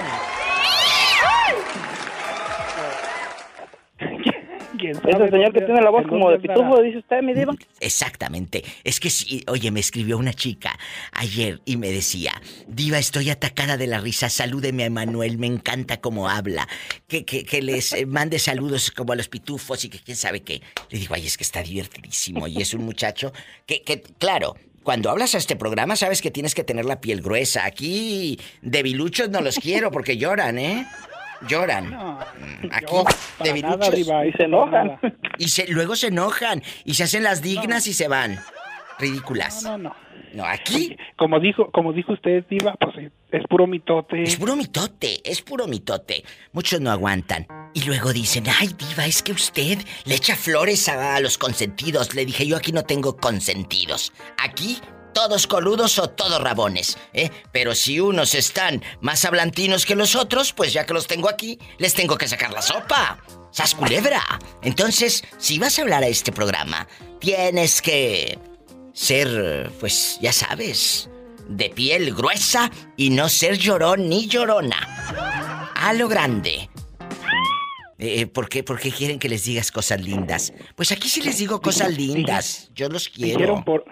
[4.79, 7.55] ¿Quién Ese señor que tiene la voz como de pitufo, dice usted, mi diva.
[7.81, 8.63] Exactamente.
[8.85, 10.79] Es que sí, oye, me escribió una chica
[11.13, 12.33] ayer y me decía,
[12.67, 16.69] Diva, estoy atacada de la risa, salúdeme a Emanuel, me encanta cómo habla,
[17.07, 20.43] que, que, que les eh, mande saludos como a los pitufos y que quién sabe
[20.43, 20.63] qué.
[20.91, 23.33] Le digo, ay, es que está divertidísimo y es un muchacho
[23.67, 27.21] que, que claro, cuando hablas a este programa sabes que tienes que tener la piel
[27.21, 27.67] gruesa.
[27.67, 30.87] Aquí debiluchos no los quiero porque lloran, ¿eh?
[31.47, 31.91] Lloran.
[31.91, 35.01] Mm, Aquí, nada, Diva, y para nada.
[35.39, 38.39] Y se, luego se enojan y se hacen las dignas y se van.
[38.99, 39.63] Ridículas.
[39.63, 40.09] No, no, no.
[40.35, 44.25] No, aquí Como dijo, como dijo usted, Diva, pues eh, es puro mitote.
[44.25, 46.23] es puro mitote, es puro mitote.
[46.53, 47.47] Muchos no aguantan.
[47.73, 52.15] Y luego dicen, ay, diva, es que usted le echa flores a, a los consentidos.
[52.15, 54.13] Le dije, yo aquí no tengo consentidos.
[54.37, 54.79] Aquí
[55.19, 57.31] todos coludos o todos rabones, ¿eh?
[57.51, 61.59] Pero si unos están más hablantinos que los otros, pues ya que los tengo aquí,
[61.79, 63.19] les tengo que sacar la sopa.
[63.51, 64.23] ¡Sas culebra!
[64.63, 66.87] Entonces, si vas a hablar a este programa,
[67.19, 68.39] tienes que
[68.93, 71.11] ser, pues ya sabes,
[71.49, 74.79] de piel gruesa y no ser llorón ni llorona.
[75.75, 76.71] A lo grande.
[77.99, 80.53] Eh, ¿por, qué, ¿Por qué quieren que les digas cosas lindas?
[80.77, 82.71] Pues aquí sí les digo cosas lindas.
[82.77, 83.41] Yo los quiero.
[83.41, 83.85] Dijeron por,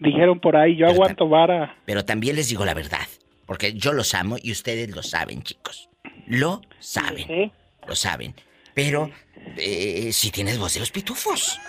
[0.00, 1.76] Dijeron por ahí, yo aguanto vara.
[1.84, 3.06] Pero también les digo la verdad,
[3.46, 5.88] porque yo los amo y ustedes lo saben, chicos.
[6.26, 7.52] Lo saben.
[7.86, 8.34] Lo saben.
[8.74, 9.10] Pero
[9.56, 11.60] eh, si tienes voz de los pitufos.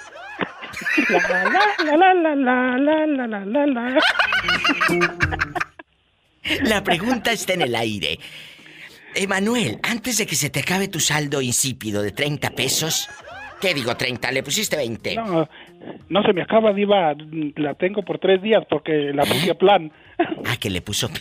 [1.10, 1.94] La,
[6.64, 8.20] la pregunta está en el aire.
[9.14, 13.10] Emanuel, antes de que se te acabe tu saldo insípido de 30 pesos,
[13.60, 14.32] ¿qué digo 30?
[14.32, 15.16] Le pusiste 20.
[15.16, 15.50] No,
[16.10, 17.16] no se me acaba, Diva.
[17.56, 19.92] La tengo por tres días porque la puse a plan.
[20.46, 21.10] Ah, que le puso...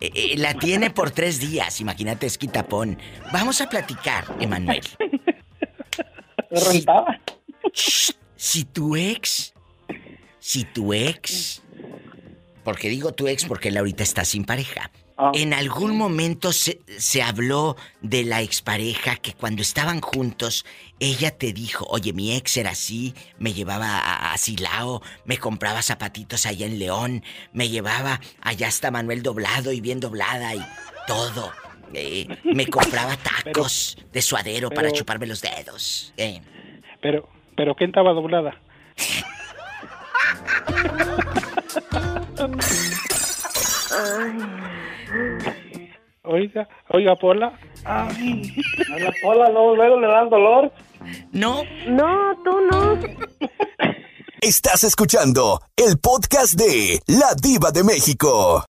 [0.00, 2.98] Eh, eh, la tiene por tres días, imagínate, es quitapón.
[3.32, 4.82] Vamos a platicar, Emanuel.
[7.74, 9.52] Si, si tu ex,
[10.38, 11.62] si tu ex,
[12.64, 14.90] porque digo tu ex porque él ahorita está sin pareja.
[15.34, 20.64] En algún momento se, se habló de la expareja que cuando estaban juntos,
[21.00, 25.82] ella te dijo, oye, mi ex era así, me llevaba a, a Silao, me compraba
[25.82, 30.64] zapatitos allá en León, me llevaba allá hasta Manuel doblado y bien doblada y
[31.08, 31.50] todo.
[31.94, 36.12] Eh, me compraba tacos de suadero para chuparme los dedos.
[36.16, 36.40] Eh.
[37.00, 38.60] Pero, pero ¿quién estaba doblada?
[46.24, 47.58] Oiga, oiga, Pola.
[47.84, 48.54] Ay.
[48.94, 50.72] A la pola luego, luego le dan dolor.
[51.32, 51.62] No.
[51.86, 52.98] No, tú no.
[54.40, 58.64] Estás escuchando el podcast de La Diva de México.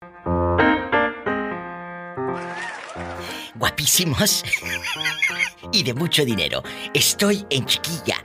[3.58, 4.44] guapísimos
[5.72, 6.62] y de mucho dinero.
[6.94, 8.16] Estoy en Chiquilla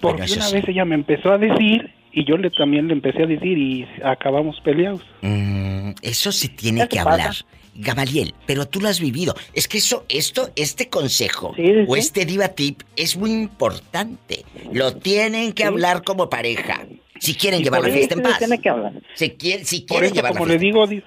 [0.00, 3.26] Porque una vez ella me empezó a decir y yo le también le empecé a
[3.26, 5.02] decir y acabamos peleados.
[5.22, 7.10] Mm, eso se tiene que pasa.
[7.10, 7.34] hablar.
[7.76, 9.34] Gamaliel, pero tú lo has vivido.
[9.52, 11.54] Es que eso, esto, este consejo
[11.88, 14.44] o este diva tip es muy importante.
[14.72, 16.86] Lo tienen que hablar como pareja.
[17.18, 18.38] Si quieren Y llevar la fiesta en paz.
[18.38, 18.92] tiene que hablar.
[19.14, 21.02] Si quieren, si quieren eso, llevar la como le digo, Di-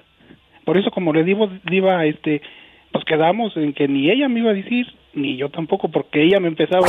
[0.68, 2.42] por eso como le digo, Diva, este,
[2.92, 6.40] pues quedamos en que ni ella me iba a decir, ni yo tampoco, porque ella
[6.40, 6.86] me empezaba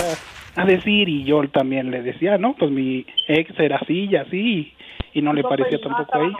[0.57, 4.73] a decir y yo también le decía, no, pues mi ex era así y así,
[5.13, 6.37] y no le parecía tampoco a ella.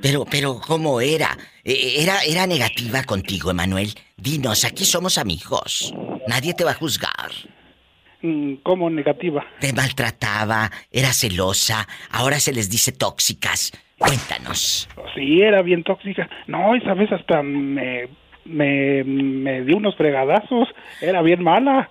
[0.00, 1.36] Pero, pero, ¿cómo era?
[1.64, 3.88] Eh, ¿Era, era negativa contigo, Emanuel?
[4.16, 5.92] Dinos, aquí somos amigos.
[6.28, 7.32] Nadie te va a juzgar.
[8.22, 9.44] Mm, ¿Cómo negativa?
[9.58, 13.72] Te maltrataba, era celosa, ahora se les dice tóxicas.
[13.98, 14.88] Cuéntanos.
[15.14, 16.28] Sí, era bien tóxica.
[16.46, 18.08] No, esa vez hasta me,
[18.44, 20.68] me, me dio unos fregadazos,
[21.00, 21.88] era bien mala.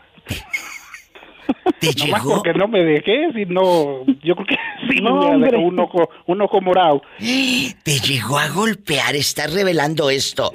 [1.79, 4.55] ¿Te Nomás porque no me dejé, sino yo creo que
[4.89, 7.01] sí No, me dejado un ojo, un ojo morado.
[7.19, 10.51] Te llegó a golpear, estás revelando esto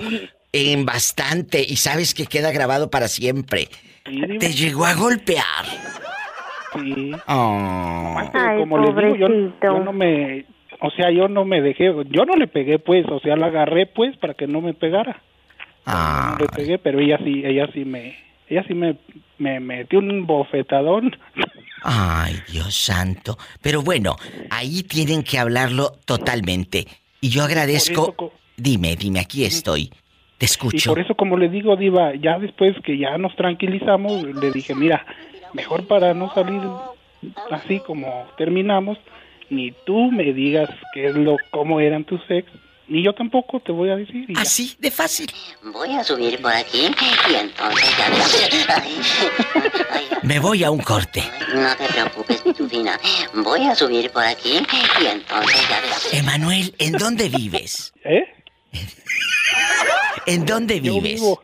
[0.52, 3.68] en bastante y sabes que queda grabado para siempre.
[4.04, 5.64] Te llegó a golpear.
[6.74, 7.12] Sí.
[7.26, 8.16] Oh.
[8.32, 9.28] Que como les digo, yo,
[9.62, 10.44] yo no me,
[10.80, 13.86] o sea, yo no me dejé, yo no le pegué pues, o sea, la agarré
[13.86, 15.22] pues para que no me pegara.
[15.86, 16.36] Ah.
[16.38, 18.16] No le pegué, pero ella sí, ella sí me,
[18.48, 18.96] ella sí me,
[19.38, 21.16] me metió un bofetadón.
[21.82, 23.38] Ay, Dios santo.
[23.62, 24.16] Pero bueno,
[24.50, 26.86] ahí tienen que hablarlo totalmente.
[27.20, 28.14] Y yo agradezco.
[28.16, 29.88] Eso Dime, dime, aquí estoy.
[30.36, 30.90] Te Y escucho.
[30.90, 35.06] por eso, como le digo, Diva, ya después que ya nos tranquilizamos, le dije, mira,
[35.54, 36.60] mejor para no salir
[37.52, 38.98] así como terminamos,
[39.50, 42.46] ni tú me digas qué es lo, cómo eran tus ex,
[42.86, 44.24] ni yo tampoco te voy a decir.
[44.28, 44.40] y ya.
[44.42, 45.30] Así, de fácil.
[45.72, 46.90] Voy a subir por aquí
[47.30, 48.68] y entonces ya verás.
[49.90, 51.22] Ay, Me voy a un corte.
[51.54, 52.98] no te preocupes, Pitufina.
[53.34, 54.62] Voy a subir por aquí
[55.02, 56.14] y entonces ya verás.
[56.14, 57.92] Emanuel, ¿en dónde vives?
[58.04, 58.24] ¿Eh?
[60.26, 61.20] ¿En dónde Yo vives?
[61.20, 61.42] vivo,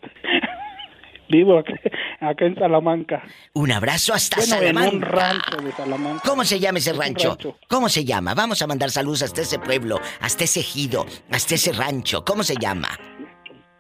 [1.37, 1.73] vivo acá,
[2.21, 3.23] acá en Salamanca.
[3.55, 4.97] Un abrazo hasta Bueno, en Salamanca.
[4.97, 6.23] un rancho de Salamanca.
[6.29, 7.31] ¿Cómo se llama ese rancho?
[7.31, 7.57] rancho.
[7.69, 8.35] ¿Cómo se llama?
[8.35, 12.25] Vamos a mandar saludos hasta ese pueblo, hasta ese ejido, hasta ese rancho.
[12.25, 12.89] ¿Cómo se llama?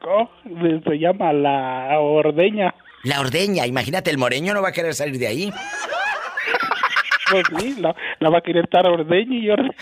[0.06, 0.28] Oh,
[0.84, 2.74] se llama La Ordeña.
[3.04, 3.66] La ordeña.
[3.66, 5.52] Imagínate, el moreño no va a querer salir de ahí.
[7.30, 9.74] Pues sí, la, la va a querer estar Ordeña y Ordeña.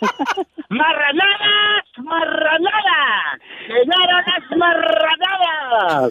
[0.70, 1.84] ¡Marranadas!
[2.02, 3.40] ¡Marranadas!
[3.66, 6.10] ¡Señoras marranadas!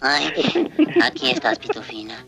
[0.00, 0.32] Ay,
[1.02, 2.24] aquí estás, Pitufina.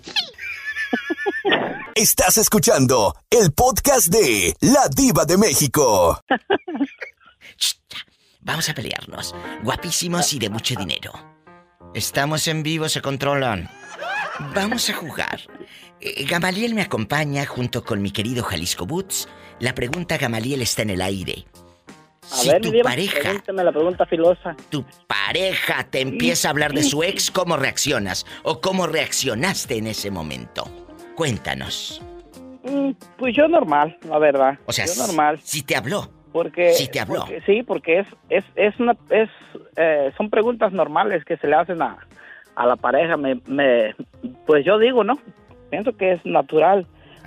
[1.94, 6.20] Estás escuchando el podcast de La Diva de México.
[8.40, 9.34] Vamos a pelearnos.
[9.62, 11.12] Guapísimos y de mucho dinero.
[11.94, 13.68] Estamos en vivo, se controlan.
[14.54, 15.40] Vamos a jugar.
[16.00, 19.28] Eh, Gamaliel me acompaña junto con mi querido Jalisco Boots.
[19.58, 21.46] La pregunta Gamaliel está en el aire.
[22.42, 24.56] Si ver, tu diva, pareja, pregúntame la pregunta filosa.
[24.70, 28.24] tu pareja te empieza a hablar de su ex, ¿cómo reaccionas?
[28.42, 30.64] ¿O cómo reaccionaste en ese momento?
[31.16, 32.00] Cuéntanos.
[32.62, 34.58] Mm, Pues yo normal, la verdad.
[34.66, 35.38] O sea, yo normal.
[35.42, 36.08] Si te habló.
[36.32, 37.20] Porque, Sí te habló.
[37.20, 39.28] porque- sí, porque es, es, es una, es,
[39.76, 41.98] eh, son preguntas normales que se le hacen a,
[42.54, 43.16] a la pareja.
[43.16, 43.94] Me, me,
[44.46, 45.18] pues yo digo, ¿no?
[45.70, 46.86] Pienso que es natural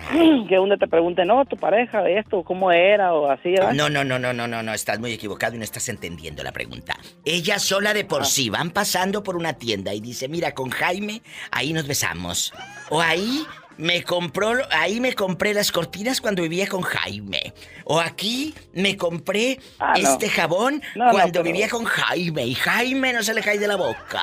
[0.49, 3.73] que uno te pregunte, no, tu pareja, esto, cómo era o así, ¿verdad?
[3.73, 6.51] No, no, no, no, no, no, no, estás muy equivocado y no estás entendiendo la
[6.51, 6.95] pregunta.
[7.25, 8.07] Ella sola de Ah.
[8.07, 11.21] por sí van pasando por una tienda y dice, mira, con Jaime,
[11.51, 12.53] ahí nos besamos.
[12.89, 13.45] O ahí
[13.77, 17.53] me compró, ahí me compré las cortinas cuando vivía con Jaime.
[17.85, 20.09] O aquí me compré Ah, no.
[20.09, 22.43] este jabón No, no, cuando pero- vivía con Jaime.
[22.45, 24.21] Y Jaime no se le cae de la boca.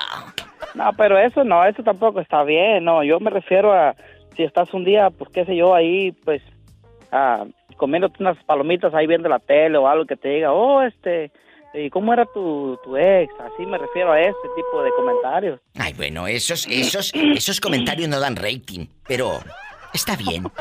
[0.74, 3.96] No, pero eso no, eso tampoco está bien, no, yo me refiero a
[4.38, 6.40] si estás un día, pues qué sé yo, ahí, pues,
[7.12, 7.44] ah,
[7.76, 11.30] comiendo unas palomitas ahí viendo la tele o algo que te diga, oh, este,
[11.74, 13.30] ¿y cómo era tu, tu ex?
[13.40, 15.60] Así me refiero a ese tipo de comentarios.
[15.78, 19.32] Ay, bueno, esos, esos, esos comentarios no dan rating, pero
[19.92, 20.44] está bien.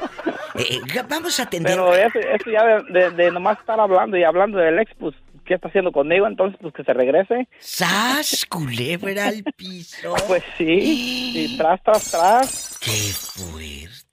[0.55, 1.73] Eh, eh, vamos a atender.
[1.73, 5.13] Pero eso, eso ya de, de- de nomás estar hablando y hablando del ex, pues,
[5.47, 6.27] ¿qué está haciendo conmigo?
[6.27, 7.47] Entonces, pues que se regrese.
[7.59, 10.13] ¡Sas, culebra al piso!
[10.27, 12.77] Pues sí, y tras, tras, tras.
[12.81, 14.05] ¡Qué fuerte!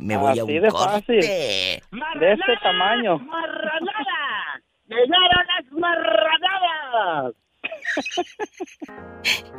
[0.00, 0.92] Me voy a Así un de corte.
[0.92, 1.20] fácil.
[1.20, 1.82] De
[2.32, 3.18] este tamaño.
[3.20, 4.62] ¡Marranada!
[4.86, 7.34] ¡Llegaron las marranadas!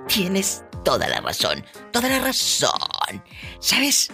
[0.07, 3.23] Tienes toda la razón, toda la razón.
[3.59, 4.11] ¿Sabes?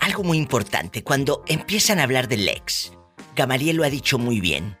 [0.00, 2.92] Algo muy importante, cuando empiezan a hablar del ex,
[3.36, 4.76] Gamaliel lo ha dicho muy bien.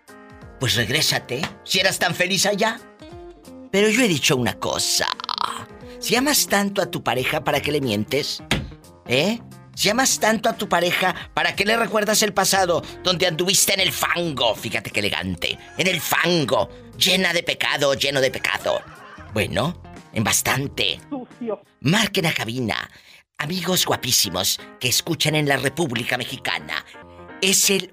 [0.64, 2.80] Pues regrésate, si eras tan feliz allá.
[3.70, 5.06] Pero yo he dicho una cosa.
[5.98, 8.42] Si amas tanto a tu pareja, ¿para qué le mientes?
[9.06, 9.40] ¿Eh?
[9.74, 13.80] Si amas tanto a tu pareja, ¿para qué le recuerdas el pasado donde anduviste en
[13.80, 14.54] el fango?
[14.54, 15.58] Fíjate qué elegante.
[15.76, 18.80] En el fango, llena de pecado, lleno de pecado.
[19.34, 19.82] Bueno,
[20.14, 20.98] en bastante.
[21.10, 21.60] Sucio.
[21.80, 22.90] Marquen a cabina.
[23.36, 26.86] Amigos guapísimos que escuchan en la República Mexicana.
[27.42, 27.92] Es el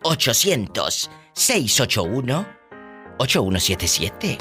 [3.21, 4.37] 800-681-8177.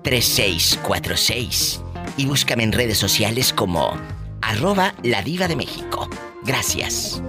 [0.02, 1.82] 354-3646.
[2.16, 3.96] Y búscame en redes sociales como
[4.42, 6.08] arroba la diva de México.
[6.42, 7.22] Gracias.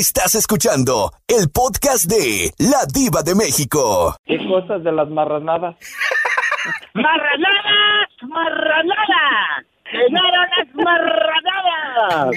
[0.00, 4.16] Estás escuchando el podcast de La Diva de México.
[4.24, 5.76] ¿Qué cosas de las marranadas?
[6.94, 8.08] ¡Marranadas!
[8.22, 9.66] ¡Marranadas!
[9.92, 12.30] ¡Llegaron las marranadas!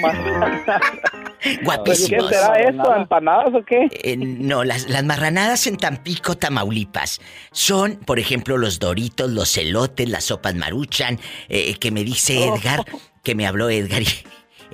[1.63, 2.29] Guapísimos.
[2.29, 2.95] ¿Qué será esto?
[2.95, 3.87] ¿Empanadas o qué?
[3.91, 10.09] Eh, no, las, las marranadas en Tampico, Tamaulipas, son, por ejemplo, los doritos, los elotes,
[10.09, 12.55] las sopas maruchan, eh, que me dice Oh.
[12.55, 12.83] Edgar,
[13.23, 14.07] que me habló Edgar y...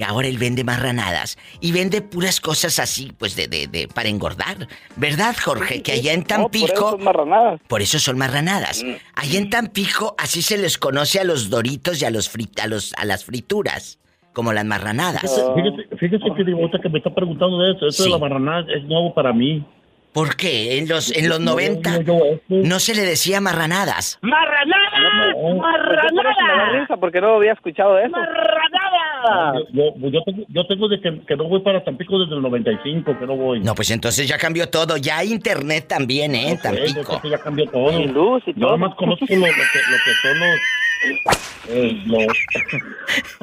[0.04, 4.68] Ahora él vende marranadas y vende puras cosas así, pues de, de, de- para engordar.
[4.95, 5.82] ¿Verdad, Jorge?
[5.82, 6.89] Que allá en No, por eso Tampico.
[6.91, 7.62] son marranadas.
[7.68, 8.84] Por eso son marranadas.
[9.16, 12.68] Allá en Tampico así se les conoce a los doritos y a los frit- a
[12.68, 14.00] los a las frituras,
[14.34, 15.22] como las marranadas.
[15.56, 18.10] Fíjese, fíjese que digo, ahorita que me está preguntando de eso, eso Sí.
[18.10, 19.66] de la marranada es nuevo para mí.
[20.14, 20.80] ¿Por qué?
[20.80, 22.00] En los en los 90
[22.50, 24.18] no se le decía marranadas.
[24.24, 25.36] ¡Marranadas!
[25.36, 26.82] Pues me da ¡Marranadas!
[26.82, 28.10] risa, porque no había escuchado eso.
[28.10, 28.79] ¡Marranadas!
[29.74, 32.41] Yo, yo, yo tengo, yo tengo de que, que no voy para Tampico desde el
[32.41, 33.59] 95, que no voy.
[33.59, 34.97] No, pues entonces ya cambió todo.
[34.97, 36.51] Ya hay internet también, ¿eh?
[36.51, 37.22] No yo Tampico.
[37.22, 37.91] que ya cambió todo.
[37.99, 38.78] Y luz y Yo todo.
[38.78, 40.59] nada más conozco lo, lo que, lo que son los...
[41.70, 42.38] eh, los-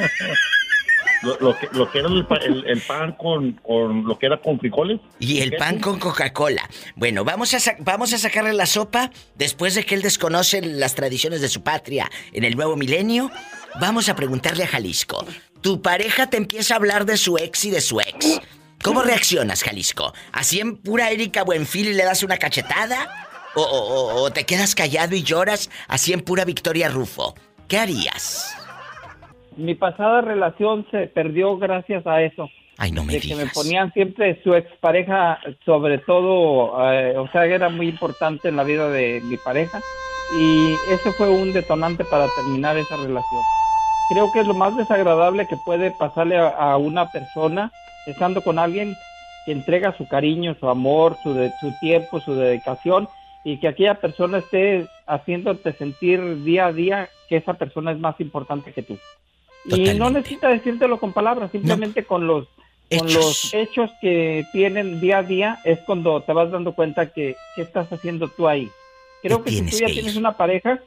[1.22, 4.26] lo, lo que, lo que era el, pa- el- el pan con, con lo que
[4.26, 5.00] era con frijoles.
[5.18, 6.68] Y el pan con Coca-Cola.
[6.94, 11.40] Bueno, vamos a, vamos a sacarle la sopa después de que él desconoce las tradiciones
[11.40, 13.30] de su patria en el nuevo milenio.
[13.80, 15.24] Vamos a preguntarle a Jalisco.
[15.60, 18.40] Tu pareja te empieza a hablar de su ex y de su ex.
[18.82, 20.12] ¿Cómo reaccionas, Jalisco?
[20.32, 23.26] ¿Así en pura Erika Buenfil y le das una cachetada?
[23.54, 27.34] ¿O, o- o- te quedas callado y lloras así en pura Victoria Rufo?
[27.68, 28.54] ¿Qué harías?
[29.56, 32.48] Mi pasada relación se perdió gracias a eso.
[32.78, 33.54] Ay, no me de que me digas.
[33.54, 38.90] ponían siempre su expareja, sobre todo, eh, o sea, era muy importante en la vida
[38.90, 39.80] de mi pareja.
[40.38, 43.40] Y eso fue un detonante para terminar esa relación.
[44.10, 47.72] Creo que es lo más desagradable que puede pasarle a, a una persona
[48.06, 48.96] estando con alguien
[49.44, 53.08] que entrega su cariño, su amor, su, de- su tiempo, su dedicación
[53.44, 58.20] y que aquella persona esté haciéndote sentir día a día que esa persona es más
[58.20, 58.98] importante que tú.
[59.64, 62.46] Y no necesita decírtelo con palabras, simplemente con los
[62.98, 67.34] con los hechos que tienen día a día es cuando te vas dando cuenta que
[67.56, 68.70] qué estás haciendo tú ahí.
[69.22, 70.78] Creo que si tú ya que tienes una pareja,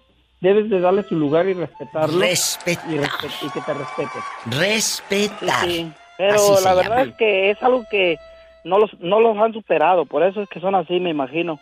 [0.42, 2.20] debes de darle su lugar y respetarlo.
[2.20, 2.90] Respetar.
[2.92, 4.20] Y, respe- y que te respete.
[4.46, 5.66] Respetar.
[5.68, 7.10] Sí, Pero Así la verdad llama.
[7.12, 8.18] es que es algo que
[8.64, 11.60] no los, no los han superado, por eso es que son así, me imagino.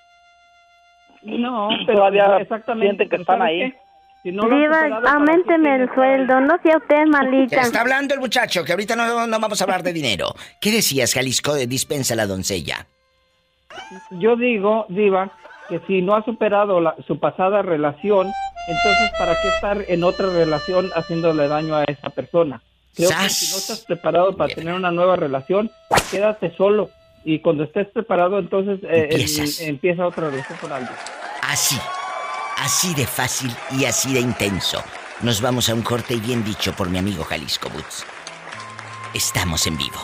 [1.23, 3.71] No, pero Todavía exactamente, sienten que están ¿sabes ahí.
[3.71, 3.77] qué?
[4.23, 7.61] Si no lo han superado, Diva, ¿para qué aumenteme el sueldo, no sea usted malita.
[7.61, 10.33] Está hablando el muchacho, que ahorita no, no vamos a hablar de dinero.
[10.59, 11.53] ¿Qué decías, Jalisco?
[11.55, 12.85] Dispensa la doncella.
[14.11, 15.31] Yo digo, Diva,
[15.69, 18.31] que si no ha superado la- su pasada relación,
[18.67, 22.61] entonces ¿para qué estar en otra relación haciéndole daño a esa persona?
[22.95, 25.71] Creo que si no estás preparado para tener una nueva relación,
[26.09, 26.89] quédate solo
[27.23, 30.93] y cuando estés preparado, entonces eh, em- empieza otra relación con alguien.
[31.43, 31.77] Así,
[32.57, 34.83] así de fácil y así de intenso.
[35.21, 38.05] Nos vamos a un corte y bien dicho por mi amigo Jalisco Boots.
[39.13, 39.99] Estamos en vivo.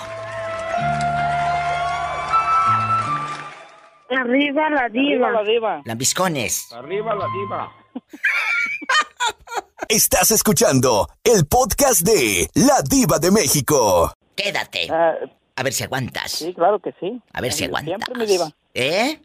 [4.20, 5.32] Arriba la diva.
[5.32, 5.82] la diva.
[5.86, 6.72] Lambiscones.
[6.74, 7.72] Arriba la diva.
[9.89, 14.11] Estás escuchando el podcast de La Diva de México.
[14.36, 14.88] Quédate.
[14.91, 15.14] Ah,
[15.55, 16.32] A ver si aguantas.
[16.32, 17.22] sí, claro que sí.
[17.34, 17.95] A ver si aguantas.
[18.05, 18.49] Siempre, mi diva.
[18.74, 19.20] ¿Eh?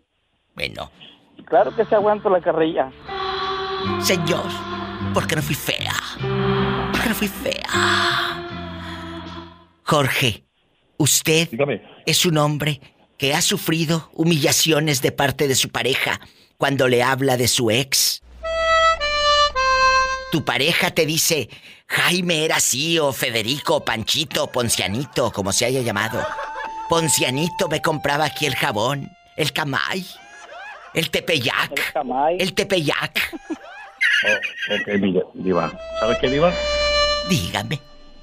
[0.54, 0.90] Bueno,
[1.46, 2.90] Claro que se aguanto la carrilla.
[4.02, 4.44] señor,
[5.14, 5.94] porque no fui fea.
[6.92, 7.62] Porque no fui fea.
[9.84, 10.44] Jorge,
[10.98, 11.48] usted
[12.04, 12.80] es un hombre
[13.18, 16.20] que ha sufrido humillaciones de parte de su pareja
[16.56, 18.22] cuando le habla de su ex.
[20.30, 21.48] Tu pareja te dice,
[21.86, 26.24] Jaime era así, o Federico, o Panchito, o Poncianito, como se haya llamado.
[26.88, 30.06] Poncianito me compraba aquí el jabón, el camay,
[30.94, 31.94] el tepeyac.
[32.38, 33.38] El tepeyac.
[34.26, 34.88] Oh, ok,
[35.34, 35.72] diva.
[36.00, 36.52] ¿Sabe qué, diva?
[37.28, 37.80] Dígame,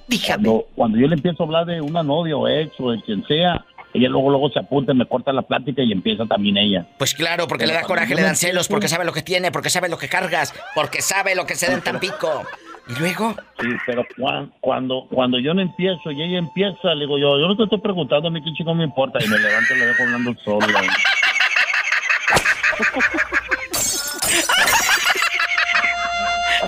[0.08, 0.44] dígame.
[0.44, 3.26] Cuando, cuando yo le empiezo a hablar de una novia o ex o de quien
[3.28, 3.66] sea,
[3.96, 6.86] ella luego luego se apunta, me corta la plática y empieza también ella.
[6.98, 9.70] Pues claro, porque le da coraje, le dan celos, porque sabe lo que tiene, porque
[9.70, 12.44] sabe lo que cargas, porque sabe lo que se da en Tampico.
[12.88, 13.34] ¿Y luego?
[13.60, 17.48] Sí, pero cuan- cuando cuando yo no empiezo y ella empieza, le digo yo, yo
[17.48, 19.86] no te estoy preguntando a mí qué chico me importa y me levanto y le
[19.88, 20.68] dejo hablando solo.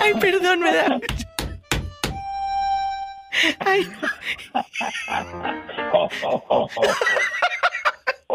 [0.00, 0.98] Ay, perdón, me da.
[3.60, 3.88] Ay.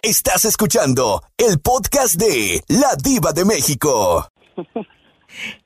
[0.01, 4.28] Estás escuchando el podcast de La Diva de México.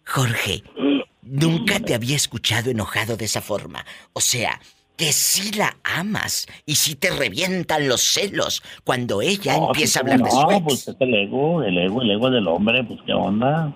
[0.06, 0.64] Jorge,
[1.24, 3.86] nunca te había escuchado enojado de esa forma.
[4.14, 4.60] O sea,
[4.96, 10.02] que sí la amas y sí te revientan los celos cuando ella No, empieza a
[10.02, 10.64] hablar de su No, ex.
[10.64, 13.74] pues es el ego, el ego, el ego del hombre, pues qué onda.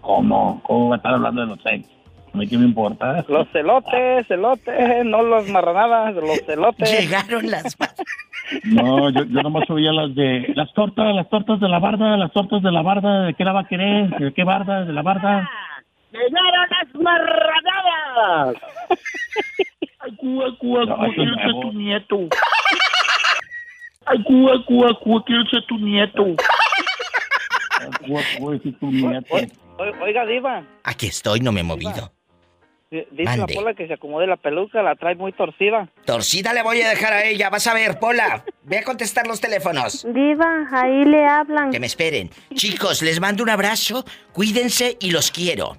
[0.00, 0.62] ¿Cómo?
[0.66, 1.88] ¿Cómo va a estar hablando de los ex?
[2.34, 3.24] A mí qué me importa.
[3.28, 6.90] Los celotes, celotes, no las marranadas, los celotes.
[6.90, 7.76] Llegaron las
[8.64, 12.32] No, yo, yo nomás oía las de las tortas, las tortas de la barda, las
[12.32, 14.10] tortas de la barda, ¿de qué la va a querer?
[14.18, 14.84] ¿De qué barda?
[14.84, 15.48] ¿De la barda?
[16.10, 18.56] ¡Llegaron las marranadas!
[20.00, 22.28] Ay, Cuba, Cuba, quiero ser tu nieto.
[24.06, 26.24] Ay, Cuba, Cuba, Cuba, quiero ser tu nieto.
[27.80, 29.34] Ay, Cuba, Cuba, ser tu nieto.
[29.78, 32.12] Oiga, diva, Aquí estoy, no me he movido.
[32.94, 33.54] Di- dice la Mande.
[33.54, 35.88] pola que se acomode la peluca, la trae muy torcida.
[36.04, 38.44] Torcida le voy a dejar a ella, vas a ver, Pola.
[38.62, 40.06] Ve a contestar los teléfonos.
[40.14, 41.70] Diva, ahí le hablan.
[41.70, 42.30] Que me esperen.
[42.54, 45.76] Chicos, les mando un abrazo, cuídense y los quiero.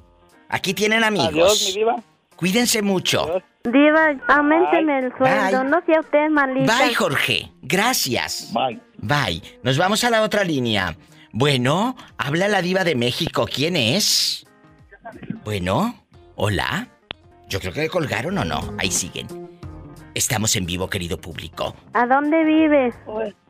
[0.50, 1.30] Aquí tienen amigos.
[1.30, 1.96] Adiós, mi diva.
[2.36, 3.42] Cuídense mucho.
[3.64, 5.62] Diva, aumenteme el sueldo.
[5.62, 5.70] Bye.
[5.72, 6.78] No sea usted malita.
[6.78, 7.52] Bye, Jorge.
[7.64, 8.52] Gracias.
[8.54, 8.80] Bye.
[8.98, 9.42] Bye.
[9.64, 10.96] Nos vamos a la otra línea.
[11.32, 13.48] Bueno, habla la diva de México.
[13.52, 14.46] ¿Quién es?
[15.44, 15.96] Bueno,
[16.36, 16.88] hola.
[17.50, 18.74] Yo creo que le colgaron o no.
[18.78, 19.28] Ahí siguen.
[20.14, 21.76] Estamos en vivo, querido público.
[21.94, 22.96] ¿A dónde vives?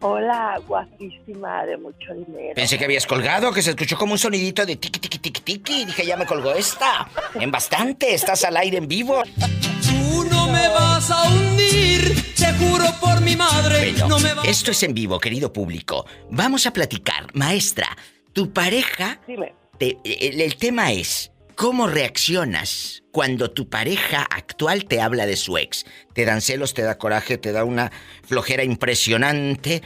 [0.02, 2.56] Hola, guapísima de mucho dinero.
[2.56, 5.86] Pensé que habías colgado, que se escuchó como un sonidito de tiki tiki tiki tiki.
[5.86, 7.08] Dije, ya me colgó esta.
[7.36, 9.22] En bastante, estás al aire en vivo.
[9.36, 13.92] Tú no me vas a hundir, te juro por mi madre.
[13.92, 16.08] Bueno, no me vas esto es en vivo, querido público.
[16.32, 17.28] Vamos a platicar.
[17.36, 17.96] Maestra,
[18.34, 19.20] tu pareja...
[19.78, 25.58] te- el, el tema es, ¿cómo reaccionas cuando tu pareja actual te habla de su
[25.58, 25.86] ex?
[26.14, 27.92] ¿Te dan celos, te da coraje, te da una
[28.24, 29.82] flojera impresionante?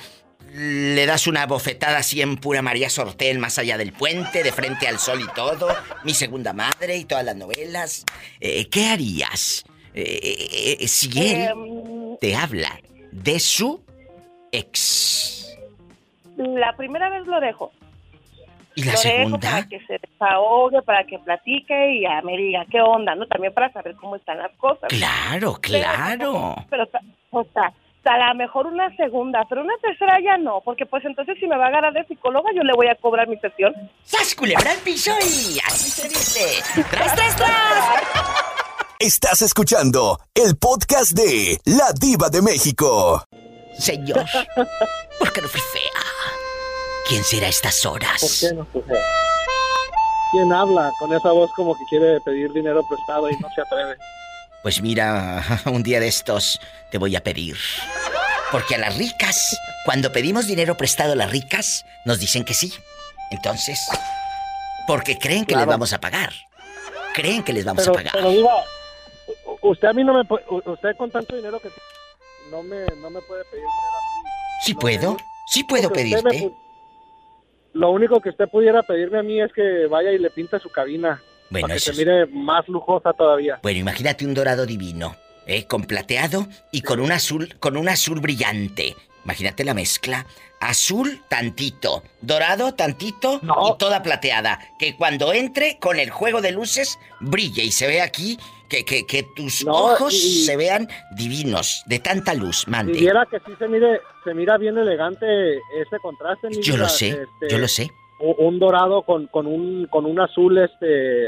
[0.54, 4.88] ¿Le das una bofetada así en pura María Sortel más allá del puente, de frente
[4.88, 5.68] al sol y todo?
[6.04, 8.04] Mi segunda madre y todas las novelas.
[8.40, 9.64] Eh, ¿Qué harías
[9.94, 12.80] eh, eh, si él Em, te habla
[13.12, 13.84] de su
[14.52, 15.58] ex?
[16.38, 17.72] La primera vez lo dejo.
[18.76, 19.40] ¿Y la lo dejo segunda?
[19.52, 23.26] para que se desahogue, para que platique y ya me diga qué onda, ¿no?
[23.28, 24.88] También para saber cómo están las cosas.
[24.90, 26.56] Claro, claro.
[26.70, 27.02] Pero, ta-
[27.32, 27.74] o sea,
[28.06, 31.58] a lo mejor una segunda, pero una tercera ya no, porque pues entonces si me
[31.58, 33.74] va a agarrar de psicóloga yo le voy a cobrar mi sesión.
[34.04, 36.84] ¡Sas, culebra al piso y así se dice!
[36.90, 37.86] ¡Tras, tras, tras!
[39.00, 43.24] Estás escuchando el podcast de La Diva de México.
[43.78, 44.26] Señor,
[45.20, 46.02] ¿por qué no fui fea?
[47.10, 48.22] ¿Quién será a estas horas?
[48.22, 48.68] ¿Por qué no?
[50.32, 53.96] ¿Quién habla con esa voz como que quiere pedir dinero prestado y no se atreve?
[54.62, 56.60] Pues mira, un día de estos
[56.92, 57.58] te voy a pedir.
[58.52, 62.72] Porque a las ricas, cuando pedimos dinero prestado a las ricas, nos dicen que sí.
[63.32, 63.80] Entonces,
[64.88, 65.72] porque creen que les Claro.
[65.72, 66.32] vamos a pagar.
[67.16, 68.14] Creen que les vamos Pero, a pagar.
[68.14, 68.56] pero diva,
[69.62, 71.70] u- usted a mí no me puede, usted con tanto dinero que
[72.52, 74.30] no me, no me puede pedir dinero a mí.
[74.64, 76.52] Sí No puedo, me- Sí puedo pedirte.
[77.74, 80.70] Lo único que usted pudiera pedirme a mí es que vaya y le pinte su
[80.70, 81.22] cabina.
[81.50, 83.60] Bueno, para que se es- mire más lujosa todavía.
[83.64, 85.16] Bueno, imagínate un dorado divino,
[85.48, 85.66] ¿eh?
[85.66, 88.96] Con plateado y con un azul, con un azul brillante.
[89.24, 90.26] Imagínate la mezcla.
[90.62, 94.60] Azul tantito, dorado tantito y toda plateada.
[94.78, 98.38] Que cuando entre con el juego de luces brille y se ve aquí
[98.70, 102.94] que, que, que tus No, ojos y- se vean divinos de tanta luz, mande.
[102.94, 106.50] viera que sí se mire, se mira bien elegante ese contraste.
[106.50, 107.90] mi Yo lo sé, este, yo lo sé.
[108.20, 111.28] Un dorado con, con un con un azul este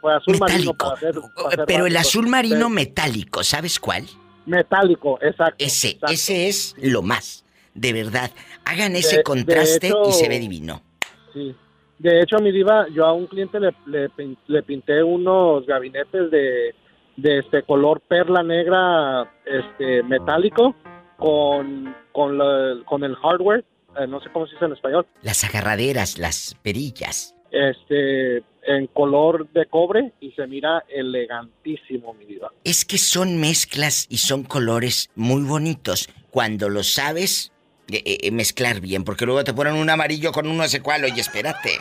[0.00, 4.06] pues azul marino para hacer, para hacer Pero el azul marino Sí, metálico, ¿sabes cuál?
[4.46, 5.56] metálico, exacto.
[5.64, 6.12] Ese, exacto.
[6.12, 7.44] ese es lo más.
[7.74, 8.30] De verdad.
[8.64, 10.82] Hagan ese de contraste hecho- y se ve divino.
[11.34, 11.54] Sí.
[11.98, 16.30] De hecho, mi diva, yo a un cliente le, le, pin- le pinté unos gabinetes
[16.30, 16.74] de,
[17.16, 20.74] de este color perla negra este metálico
[21.16, 23.64] con con, la- con el hardware,
[23.98, 27.34] eh, no sé cómo se dice en español, Las agarraderas, las perillas.
[27.50, 32.52] este en color de cobre y se mira elegantísimo, mi diva.
[32.64, 37.50] Es que son mezclas y son colores muy bonitos cuando lo sabes
[37.90, 41.04] eh, eh, mezclar bien, porque luego te ponen un amarillo con un no sé cuál.
[41.04, 41.78] Oye, espérate.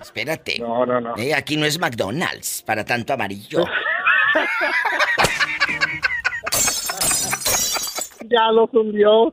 [0.00, 0.58] Espérate.
[0.60, 1.16] No, no, no.
[1.16, 3.64] Eh, aquí no es McDonald's para tanto amarillo.
[8.30, 9.32] ya los hundió.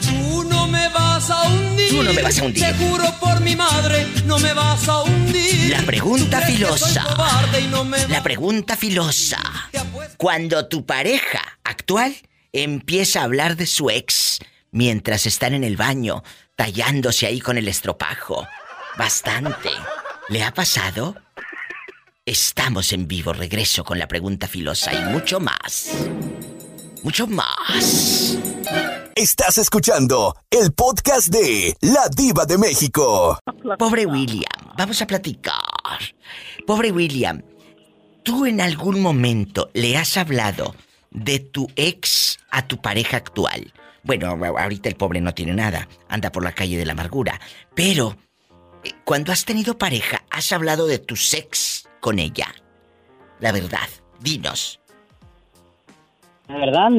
[0.00, 1.90] Tú no me vas a hundir.
[1.90, 2.64] Tú no me vas a hundir.
[2.64, 5.70] Te juro por mi madre, no me vas a hundir.
[5.70, 7.04] La pregunta filosa.
[7.70, 9.38] no me La pregunta filosa.
[10.16, 12.16] Cuando tu pareja actual
[12.62, 14.38] empieza a hablar de su ex
[14.70, 16.22] mientras están en el baño,
[16.54, 18.46] tallándose ahí con el estropajo.
[18.96, 19.70] Bastante.
[20.28, 21.16] ¿Le ha pasado?
[22.24, 25.90] Estamos en vivo, regreso con la pregunta filosa y mucho más.
[27.02, 28.38] Mucho más.
[29.14, 33.38] Estás escuchando el podcast de La Diva de México.
[33.78, 35.54] Pobre William, vamos a platicar.
[36.66, 37.42] Pobre William,
[38.24, 40.74] ¿tú en algún momento le has hablado
[41.16, 43.72] de tu ex a tu pareja actual?
[44.04, 47.40] Bueno, ahorita el pobre no tiene nada, anda por la calle de la amargura,
[47.74, 48.16] pero
[48.84, 52.54] eh, cuando has tenido pareja, ¿has hablado de tu ex con ella?
[53.40, 53.88] La verdad,
[54.20, 54.78] dinos.
[56.46, 56.90] La verdad,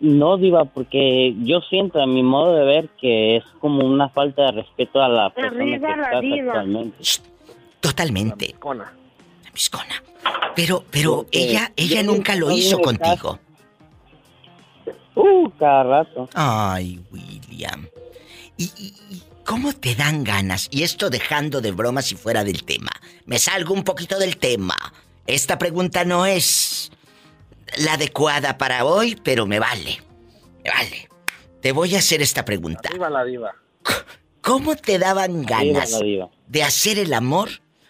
[0.00, 4.46] no, Diva, porque yo siento a mi modo de ver que es como una falta
[4.46, 6.52] de respeto a la persona que la estás diva.
[6.52, 7.04] actualmente.
[7.80, 8.54] Totalmente.
[8.58, 8.92] Cona.
[9.52, 10.02] Miscona.
[10.56, 13.38] Pero, pero Porque ella, ella nunca lo hizo contigo.
[15.18, 16.28] Uh, cada rato.
[16.34, 17.88] Ay, William.
[18.56, 18.92] ¿Y,
[19.44, 20.68] cómo te dan ganas?
[20.70, 22.92] Y esto dejando de bromas y fuera del tema.
[23.26, 24.76] Me salgo un poquito del tema.
[25.26, 26.92] Esta pregunta no es
[27.78, 30.00] la adecuada para hoy, pero me vale.
[30.64, 31.08] Me vale.
[31.60, 32.88] Te voy a hacer esta pregunta.
[32.88, 33.54] Arriba la diva.
[34.40, 35.98] ¿Cómo te daban ganas
[36.46, 37.48] de hacer el amor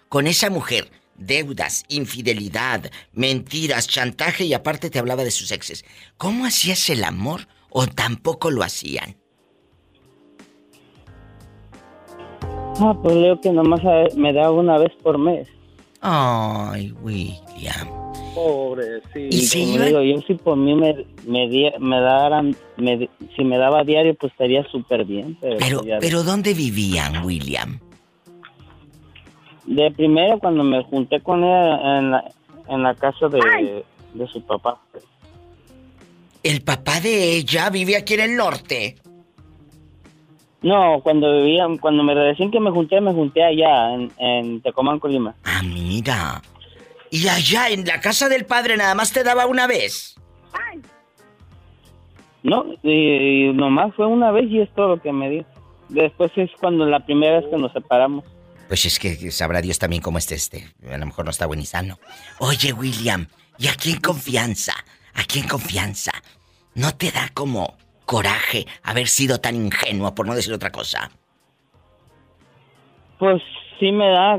[0.08, 0.90] con esa mujer?
[1.18, 5.84] Deudas, infidelidad, mentiras, chantaje y aparte te hablaba de sus exes.
[6.16, 9.16] ¿Cómo hacías el amor o tampoco lo hacían?
[12.80, 15.48] Ah, pues leo que nomás a- me da una vez por mes.
[16.00, 17.88] Ay, William.
[18.34, 19.18] Pobrecito.
[19.18, 20.94] Y como digo, yo si por mí me,
[21.26, 25.36] me, di- me daran, me si me daba diario, pues estaría súper bien.
[25.40, 27.80] Pero, Pero, pues pero ¿dónde vivían, William?
[29.68, 32.24] De primero, cuando me junté con ella en la,
[32.68, 34.80] en la casa de, de su papá.
[36.42, 38.96] El papá de ella vive aquí en el norte.
[40.62, 44.98] No, cuando vivía, cuando me recién que me junté, me junté allá, en, en Tecomán,
[44.98, 45.34] Colima.
[45.44, 46.40] Ah, mira.
[47.10, 50.16] Y allá en la casa del padre nada más te daba una vez.
[52.42, 55.44] No, y, y nomás fue una vez y es todo lo que me dio.
[55.90, 58.24] Después es cuando la primera vez que nos separamos.
[58.68, 60.68] Pues es que sabrá Dios también cómo esté este.
[60.90, 61.98] A lo mejor no está buen y sano.
[62.38, 63.26] Oye, William,
[63.58, 64.74] ¿y aquí en confianza?
[65.14, 66.12] Aquí en confianza.
[66.74, 71.10] ¿No te da como coraje haber sido tan ingenuo, por no decir otra cosa?
[73.18, 73.42] Pues
[73.80, 74.38] sí me da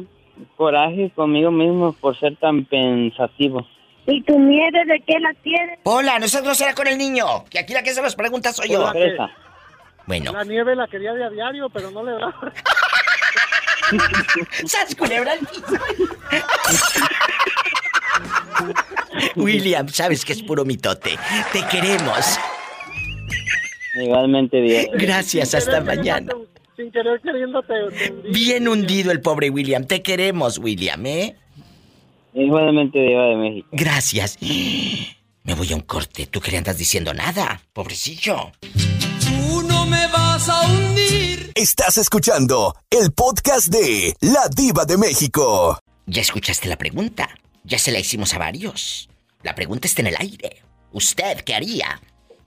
[0.56, 3.68] coraje conmigo mismo por ser tan pensativo.
[4.06, 5.80] ¿Y tu miedo de qué la tienes?
[5.84, 7.46] Hola, nosotros será con el niño.
[7.50, 8.82] Que aquí la que se las preguntas soy yo.
[8.82, 9.18] Hola, ¿qué?
[10.06, 10.32] Bueno.
[10.34, 12.34] La nieve la quería de a diario, pero no le da.
[14.66, 15.64] ¡Sas culebra al piso!
[19.36, 21.18] William, sabes que es puro mitote.
[21.52, 22.40] Te queremos.
[23.96, 24.92] Igualmente, Diego.
[24.96, 26.32] Gracias, hasta mañana.
[26.76, 27.74] Sin querer queriéndote.
[28.32, 29.86] Bien hundido el pobre William.
[29.86, 31.36] Te queremos, William, ¿eh?
[32.34, 33.68] Igualmente, Diego de México.
[33.72, 34.38] Gracias.
[35.44, 36.28] Me voy a un corte.
[36.28, 38.52] Tú que le andas diciendo nada, pobrecillo.
[39.90, 41.52] Me vas a hundir.
[41.56, 45.80] Estás escuchando el podcast de La Diva de México.
[46.06, 47.30] ¿Ya escuchaste la pregunta?
[47.64, 49.10] Ya se la hicimos a varios.
[49.42, 50.62] La pregunta está en el aire.
[50.92, 52.02] ¿Usted qué haría?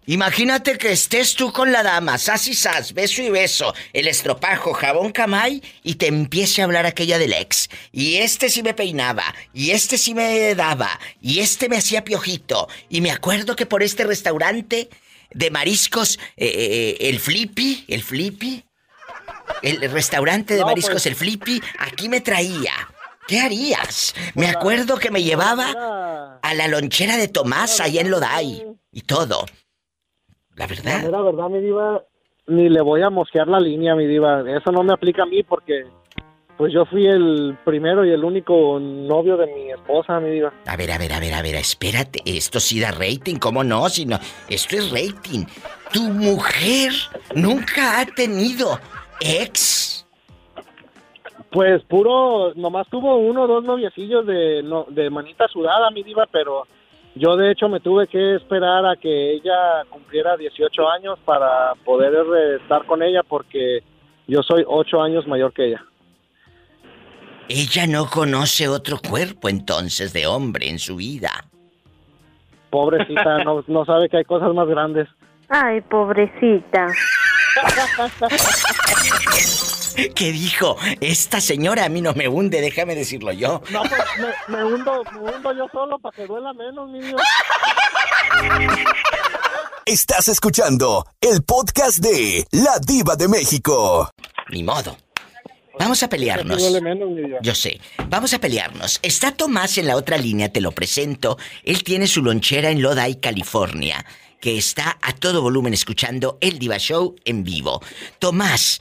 [0.06, 4.72] Imagínate que estés tú con la dama, sas y sas, beso y beso, el estropajo,
[4.72, 7.70] jabón camay, y te empiece a hablar aquella del ex.
[7.92, 12.68] Y este sí me peinaba, y este sí me daba, y este me hacía piojito.
[12.88, 14.90] Y me acuerdo que por este restaurante
[15.34, 18.64] de mariscos, eh, eh, el Flippy, el Flippy,
[19.62, 21.06] el restaurante de No, mariscos, pues.
[21.06, 22.72] el Flippy, aquí me traía.
[23.28, 24.14] ¿Qué harías?
[24.34, 29.46] Me acuerdo que me llevaba a la lonchera de Tomás allá en Loday y todo.
[30.56, 31.02] La verdad.
[31.08, 32.02] La verdad, mi diva,
[32.48, 34.40] ni le voy a mosquear la línea, mi diva.
[34.40, 35.84] Eso no me aplica a mí porque
[36.62, 40.52] pues yo fui el primero y el único novio de mi esposa, mi diva.
[40.64, 42.20] A ver, a ver, a ver, a ver, espérate.
[42.24, 43.88] Esto sí da rating, ¿cómo no?
[43.88, 44.16] Si no,
[44.48, 45.44] esto es rating.
[45.92, 46.92] Tu mujer
[47.34, 48.78] nunca ha tenido
[49.20, 50.06] ex.
[51.50, 56.28] Pues puro, nomás tuvo uno o dos noviecillos de, no, de manita sudada, mi diva,
[56.30, 56.68] pero
[57.16, 62.14] yo de hecho me tuve que esperar a que ella cumpliera 18 años para poder
[62.62, 63.82] estar con ella porque
[64.28, 65.84] yo soy 8 años mayor que ella.
[67.48, 71.44] Ella no conoce otro cuerpo entonces de hombre en su vida.
[72.70, 75.08] Pobrecita, no, no sabe que hay cosas más grandes.
[75.48, 76.86] Ay, pobrecita.
[80.14, 80.76] ¿Qué dijo?
[81.00, 83.60] Esta señora a mí no me hunde, déjame decirlo yo.
[83.70, 84.00] No, pues
[84.48, 87.20] me, me hundo, me hundo yo solo para que duela menos, diva.
[89.84, 94.08] Estás escuchando el podcast de La Diva de México.
[94.48, 94.96] Ni modo.
[95.82, 96.62] Vamos a pelearnos.
[97.42, 97.80] Yo sé.
[98.08, 99.00] Vamos a pelearnos.
[99.02, 101.38] Está Tomás en la otra línea, te lo presento.
[101.64, 104.06] Él tiene su lonchera en Lodi, California,
[104.40, 107.82] que está a todo volumen escuchando el Diva Show en vivo.
[108.20, 108.78] Tomás,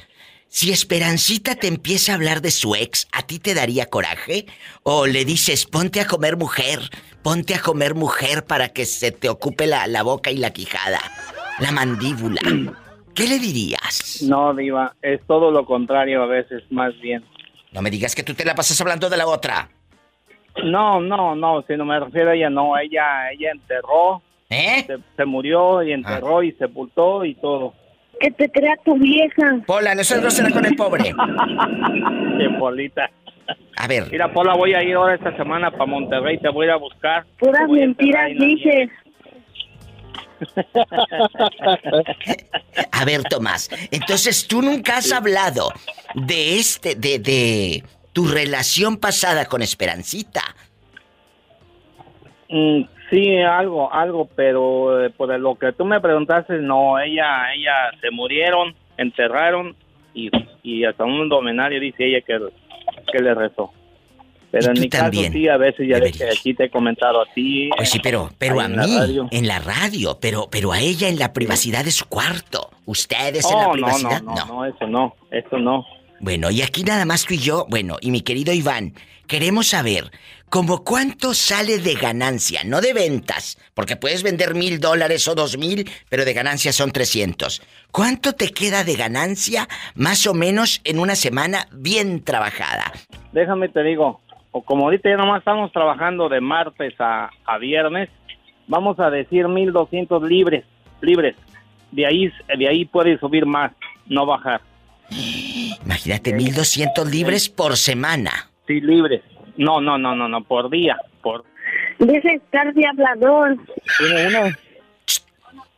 [0.48, 4.46] si Esperancita te empieza a hablar de su ex, ¿a ti te daría coraje?
[4.84, 6.88] ¿O le dices, ponte a comer mujer,
[7.24, 11.02] ponte a comer mujer para que se te ocupe la, la boca y la quijada,
[11.58, 12.42] la mandíbula?
[13.16, 14.24] ¿Qué le dirías?
[14.28, 17.24] No, Diva, es todo lo contrario a veces, más bien.
[17.72, 19.70] No me digas que tú te la pasas hablando de la otra.
[20.64, 24.84] No, no, no, si no me refiero a ella, no, ella, ella enterró, ¿Eh?
[24.86, 27.74] se, se murió y enterró y sepultó y todo.
[28.20, 29.62] Que te crea tu vieja.
[29.66, 31.04] Pola, no seas grosera con el pobre.
[32.38, 33.10] Qué polita.
[33.78, 34.04] A ver.
[34.12, 36.78] Mira, Pola, voy a ir ahora esta semana para Monterrey, te voy a ir a
[36.78, 37.26] buscar.
[37.40, 38.90] Puras mentiras dices.
[42.92, 45.72] A ver, Tomás, entonces tú nunca has hablado
[46.16, 47.84] de este, de, de
[48.14, 50.42] tu relación pasada con Esperancita.
[52.50, 57.92] Mm, sí, algo, algo, pero eh, por lo que tú me preguntaste, no, ella, ella
[58.02, 59.76] se murieron, enterraron
[60.14, 60.30] y,
[60.64, 62.40] y hasta un domenario dice ella que,
[63.12, 63.72] que le rezó.
[64.52, 66.70] Pero en tú mi también caso sí, a veces ya ves que aquí te he
[66.70, 67.70] comentado a ti.
[67.76, 69.28] Pues sí, pero, pero a en la mí, radio.
[69.32, 72.70] en la radio, pero, pero a ella en la privacidad de su cuarto.
[72.86, 75.86] Ustedes en la Oh, no, privacidad, no, no, no, eso no, eso no.
[76.20, 78.94] Bueno, y aquí nada más tú y yo, bueno, y mi querido Iván,
[79.26, 80.12] queremos saber,
[80.50, 82.62] ¿cómo cuánto sale de ganancia?
[82.64, 86.92] No de ventas, porque puedes vender mil dólares o dos mil, pero de ganancia son
[86.92, 87.64] 300.
[87.92, 92.92] ¿Cuánto te queda de ganancia, más o menos, en una semana bien trabajada?
[93.32, 94.22] Déjame te digo,
[94.52, 98.10] o como ahorita ya nomás estamos trabajando de martes a, a viernes,
[98.68, 100.66] vamos a decir 1200 libres,
[101.02, 101.36] libres.
[101.92, 103.72] De ahí, de ahí puede subir más,
[104.08, 104.62] no bajar.
[105.86, 108.50] Imagínate, 1200 libres por semana.
[108.68, 109.22] Sí, libres.
[109.58, 111.44] No, no, no, no, no, por día, por
[112.00, 113.58] de estar de hablador.
[114.28, 114.56] uno.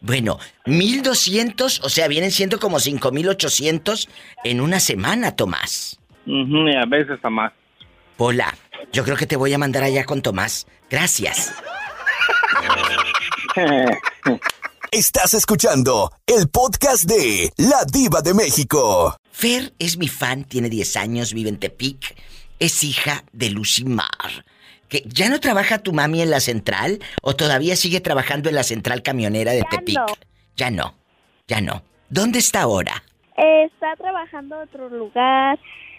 [0.02, 4.10] Bueno, 1200, o sea, vienen siendo como 5800
[4.44, 6.00] en una semana, Tomás.
[6.26, 7.54] Y a veces a más.
[8.18, 8.54] Hola,
[8.92, 10.68] yo creo que te voy a mandar allá con Tomás.
[10.90, 11.54] Gracias.
[14.92, 19.16] Estás escuchando el podcast de La Diva de México.
[19.32, 22.16] Fer es mi fan, tiene 10 años, vive en Tepic.
[22.60, 24.46] Es hija de Lucy Mar.
[24.90, 28.64] ¿Que ¿Ya no trabaja tu mami en la central o todavía sigue trabajando en la
[28.64, 29.98] central camionera de Tepic?
[29.98, 30.06] no.
[30.56, 30.94] Ya no,
[31.48, 31.82] ya no.
[32.10, 33.04] ¿Dónde está ahora?
[33.38, 35.58] Eh, está trabajando en otro lugar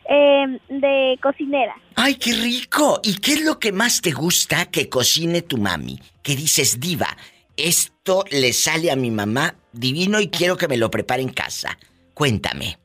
[0.08, 1.74] eh, de cocinera.
[1.96, 3.00] ¡Ay, qué rico!
[3.02, 6.00] ¿Y qué es lo que más te gusta que cocine tu mami?
[6.22, 7.16] Que dices, diva,
[7.56, 11.78] esto le sale a mi mamá divino y quiero que me lo prepare en casa.
[12.12, 12.78] Cuéntame.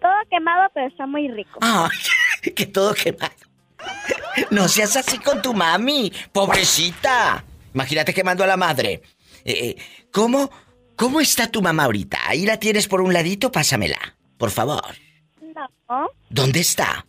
[0.00, 1.58] Todo quemado, pero está muy rico.
[1.60, 3.34] ¡Ay, que todo quemado!
[4.50, 7.44] No seas así con tu mami, pobrecita.
[7.74, 9.02] Imagínate quemando a la madre.
[9.44, 9.76] Eh, eh,
[10.12, 10.50] ¿Cómo
[10.98, 12.18] ¿Cómo está tu mamá ahorita?
[12.26, 14.82] Ahí la tienes por un ladito, pásamela, por favor.
[15.88, 17.04] No, ¿Dónde está?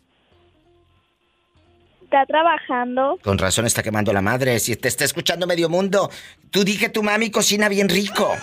[2.10, 3.20] está trabajando.
[3.24, 4.60] Con razón está quemando la madre.
[4.60, 6.10] Si te está escuchando medio mundo,
[6.50, 8.36] tú di que tu mami cocina bien rico.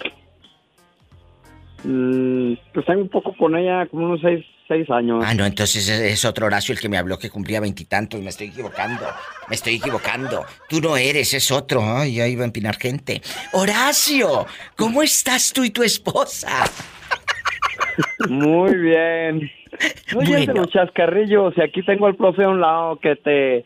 [1.84, 5.24] Mm, pues tengo un poco con ella, como unos seis, seis años.
[5.26, 8.20] Ah, no, entonces es, otro Horacio el que me habló que cumplía veintitantos.
[8.20, 9.04] Me estoy equivocando.
[9.48, 10.46] Me estoy equivocando.
[10.68, 11.82] Tú no eres, es otro.
[11.82, 13.20] Ay, ya iba a empinar gente.
[13.52, 16.64] Horacio, ¿cómo estás tú y tu esposa?
[18.28, 19.50] Muy bien.
[20.16, 20.54] Oye, Bueno.
[20.54, 23.64] los chascarrillos, y aquí tengo al profe a un lado que te,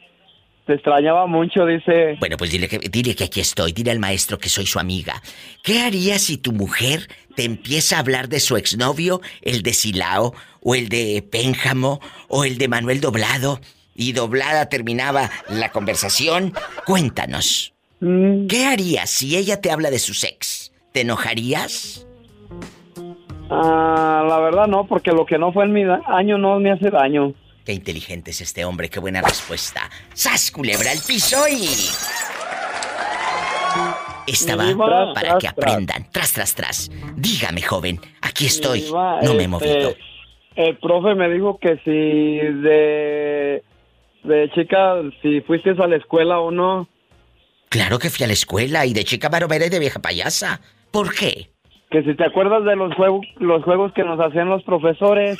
[0.67, 2.17] te extrañaba mucho, dice.
[2.21, 5.23] Bueno, pues dile que, dile que aquí estoy, dile al maestro que soy su amiga.
[5.63, 10.33] ¿Qué harías si tu mujer te empieza a hablar de su exnovio, el de Silao,
[10.63, 13.61] o el de Pénjamo, o el de Manuel Doblado,
[13.95, 16.55] y doblada terminaba la conversación?
[16.87, 17.75] Cuéntanos.
[18.01, 20.73] ¿Qué harías si ella te habla de su ex?
[20.93, 22.07] ¿Te enojarías?
[23.51, 26.91] Ah, la verdad no, porque lo que no fue en mi año no me hace
[26.91, 27.35] daño.
[27.65, 29.89] Qué inteligente es este hombre, qué buena respuesta.
[30.13, 31.69] ¡Sas, culebra al piso y...
[34.27, 36.07] Esta va Diva, para tras, que aprendan.
[36.11, 36.91] Tras, tras, tras.
[37.17, 38.83] Dígame, joven, aquí estoy.
[38.83, 39.95] Diva, No me he este, movido.
[40.57, 43.63] El profe me dijo que si de,
[44.23, 46.89] de chica, si fuiste a la escuela o no,
[47.71, 50.61] Claro que fui a la escuela y de chica baromera y de vieja payasa.
[50.93, 51.51] ¿Por qué?
[51.95, 55.39] que si te acuerdas de los juegos, los juegos que nos hacían los profesores.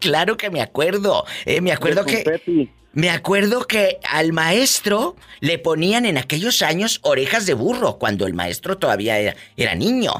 [0.00, 1.24] Claro que me acuerdo.
[1.44, 2.70] Eh, me acuerdo que.
[2.92, 8.32] Me acuerdo que al maestro le ponían en aquellos años orejas de burro, cuando el
[8.32, 10.12] maestro todavía era, era niño.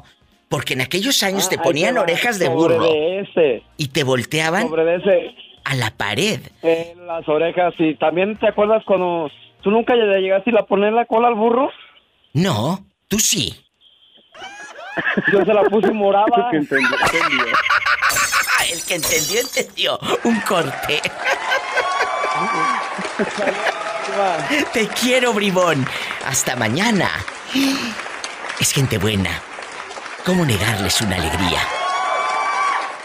[0.51, 4.69] Porque en aquellos años Ah, te ponían orejas de burro de ese, y te volteaban
[4.69, 5.35] sobre de ese,
[5.65, 6.39] a la pared.
[6.63, 7.73] en las orejas.
[7.79, 9.31] Y también te acuerdas cuando
[9.63, 11.71] tú nunca le llegaste a poner la cola al burro.
[12.35, 13.55] No, tú sí.
[15.33, 16.51] Yo se la puse morada.
[18.71, 19.99] El que entendió, entendió.
[20.25, 21.01] Un corte.
[24.73, 25.87] Te quiero, bribón.
[26.25, 27.11] Hasta mañana.
[28.61, 29.31] Es gente buena.
[30.25, 31.61] ¿Cómo negarles una alegría?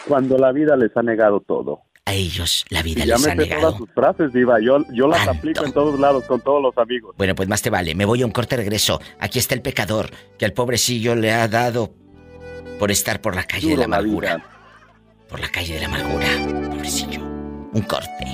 [0.07, 1.81] Cuando la vida les ha negado todo.
[2.05, 3.61] A ellos la vida Y les me ha negado.
[3.61, 4.59] todas sus frases, Diva.
[4.59, 7.15] Yo, yo las aplico en todos lados, con todos los amigos.
[7.17, 7.93] Bueno, pues más te vale.
[7.93, 8.99] Me voy a un corte regreso.
[9.19, 10.09] Aquí está el pecador
[10.39, 11.93] que al pobrecillo le ha dado
[12.79, 14.43] por estar por la calle de la amargura.
[15.31, 16.27] Por la calle de la amargura.
[16.69, 17.21] Pobrecillo.
[17.21, 18.25] Un corte.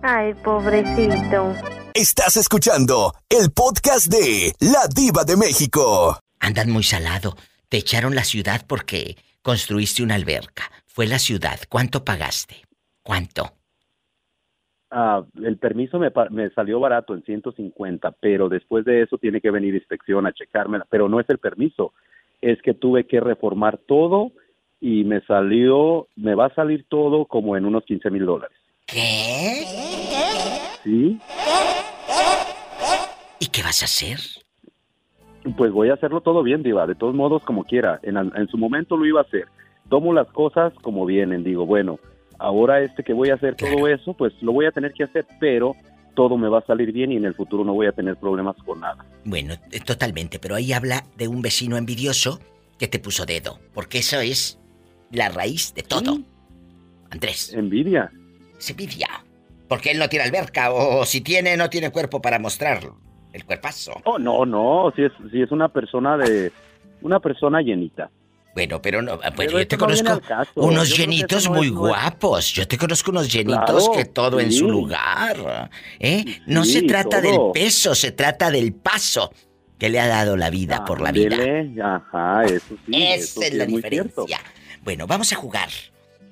[0.00, 1.52] Ay, pobrecito.
[1.92, 6.18] Estás escuchando el podcast de La Diva de México.
[6.40, 7.34] Andan muy salado.
[7.68, 10.62] Te echaron la ciudad porque construiste una alberca.
[10.86, 11.58] Fue la ciudad.
[11.68, 12.54] ¿Cuánto pagaste?
[13.02, 13.50] ¿Cuánto?
[14.90, 19.50] Ah, el permiso me, me salió barato en 150, pero después de eso tiene que
[19.50, 20.86] venir inspección a checármela.
[20.88, 21.92] Pero no es el permiso,
[22.40, 24.32] es que tuve que reformar todo
[24.80, 28.56] y me salió, me va a salir todo como en unos 15 mil dólares.
[28.86, 29.64] ¿Qué?
[30.82, 31.20] ¿Sí?
[33.52, 34.18] qué vas a hacer?
[35.56, 37.98] Pues voy a hacerlo todo bien, Diva, de todos modos como quiera.
[38.02, 39.46] En, en su momento lo iba a hacer.
[39.88, 41.98] Tomo las cosas como vienen, digo, bueno,
[42.38, 45.26] ahora este que voy a hacer todo eso, pues lo voy a tener que hacer,
[45.40, 45.74] pero
[46.14, 48.56] todo me va a salir bien y en el futuro no voy a tener problemas
[48.64, 49.04] con nada.
[49.24, 52.40] Bueno, eh, totalmente, pero ahí habla de un vecino envidioso
[52.78, 54.59] que te puso dedo, porque eso es
[55.10, 56.18] la raíz de todo.
[57.10, 57.52] Andrés.
[57.52, 58.10] Envidia.
[58.58, 59.24] Es envidia.
[59.68, 62.98] Porque él no tiene alberca, o si tiene, no tiene cuerpo para mostrarlo.
[63.32, 63.92] El cuerpazo.
[64.04, 66.52] Oh, no, no, si es, si es una persona de...
[67.02, 68.10] Una persona llenita.
[68.52, 70.20] Bueno, pero no, pues yo te conozco
[70.56, 72.52] unos llenitos muy guapos.
[72.52, 75.70] Yo te conozco unos llenitos que todo en su lugar.
[76.00, 76.24] ¿eh?
[76.46, 79.30] No se trata del peso, se trata del paso
[79.80, 81.36] que le ha dado la vida por la vida.
[81.82, 83.02] Ajá, eso sí.
[83.02, 84.38] Esa es la diferencia.
[84.84, 85.68] Bueno, vamos a jugar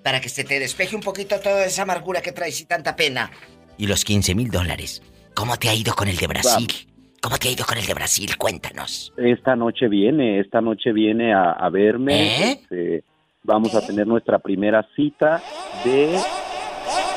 [0.05, 3.31] para que se te despeje un poquito toda esa amargura que traes y tanta pena.
[3.79, 5.03] Y los 15 mil dólares.
[5.35, 6.69] ¿Cómo te ha ido con el de Brasil?
[7.23, 8.37] ¿Cómo te ha ido con el de Brasil?
[8.37, 9.15] Cuéntanos.
[9.16, 12.43] Esta noche viene, esta noche viene a, verme.
[12.43, 12.53] ¿Eh?
[12.53, 13.05] Este,
[13.45, 15.43] vamos a tener nuestra primera cita
[15.85, 16.19] de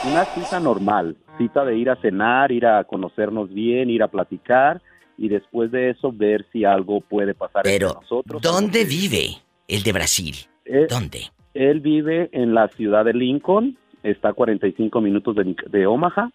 [0.10, 4.82] una cita normal, cita de ir a cenar, ir a conocernos bien, ir a platicar
[5.22, 8.42] y después de eso ver si algo puede pasar Pero, entre nosotros.
[8.42, 9.38] ¿dónde vive
[9.68, 10.36] el de Brasil?
[10.66, 11.32] Eh, ¿Dónde?
[11.54, 16.32] Él vive en la ciudad de Lincoln, está a 45 minutos de, de Omaha.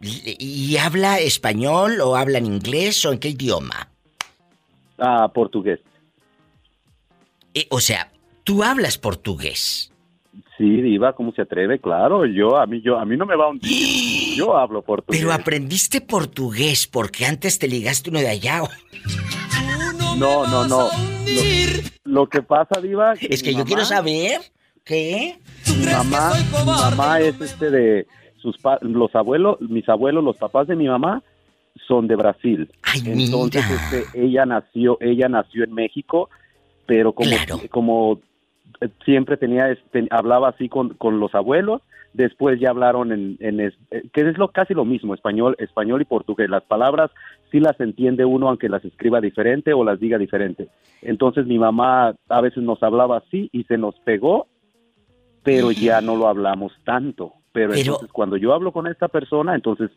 [0.00, 3.90] ¿Y habla español o habla en inglés o en qué idioma?
[4.96, 5.80] Ah, portugués.
[7.52, 8.10] Eh, o sea,
[8.44, 9.92] tú hablas portugués.
[10.58, 11.78] Sí, diva, ¿cómo se atreve?
[11.80, 15.20] Claro, yo a mí yo a mí no me va un Yo hablo portugués.
[15.20, 18.62] Pero aprendiste portugués porque antes te ligaste uno de allá.
[20.18, 20.88] No, no, no.
[20.88, 20.90] Lo,
[22.04, 24.40] lo que pasa, diva, Es que yo quiero saber
[24.84, 25.38] qué.
[25.78, 28.06] Mi mamá, mi mamá es este de
[28.42, 31.22] sus pa- los abuelos, mis abuelos, los papás de mi mamá
[31.86, 32.68] son de Brasil.
[33.04, 36.28] Entonces, este, ella nació, ella nació en México,
[36.86, 37.30] pero como
[37.70, 38.20] como
[39.04, 41.82] siempre tenía este, hablaba así con, con los abuelos,
[42.12, 46.00] después ya hablaron en, en es- eh, que es lo casi lo mismo, español, español
[46.02, 46.48] y portugués.
[46.50, 47.10] Las palabras
[47.50, 50.68] sí las entiende uno aunque las escriba diferente o las diga diferente.
[51.02, 54.46] Entonces mi mamá a veces nos hablaba así y se nos pegó
[55.44, 57.32] pero ya no lo hablamos tanto.
[57.52, 59.90] Pero, Pero- entonces cuando yo hablo con esta persona, entonces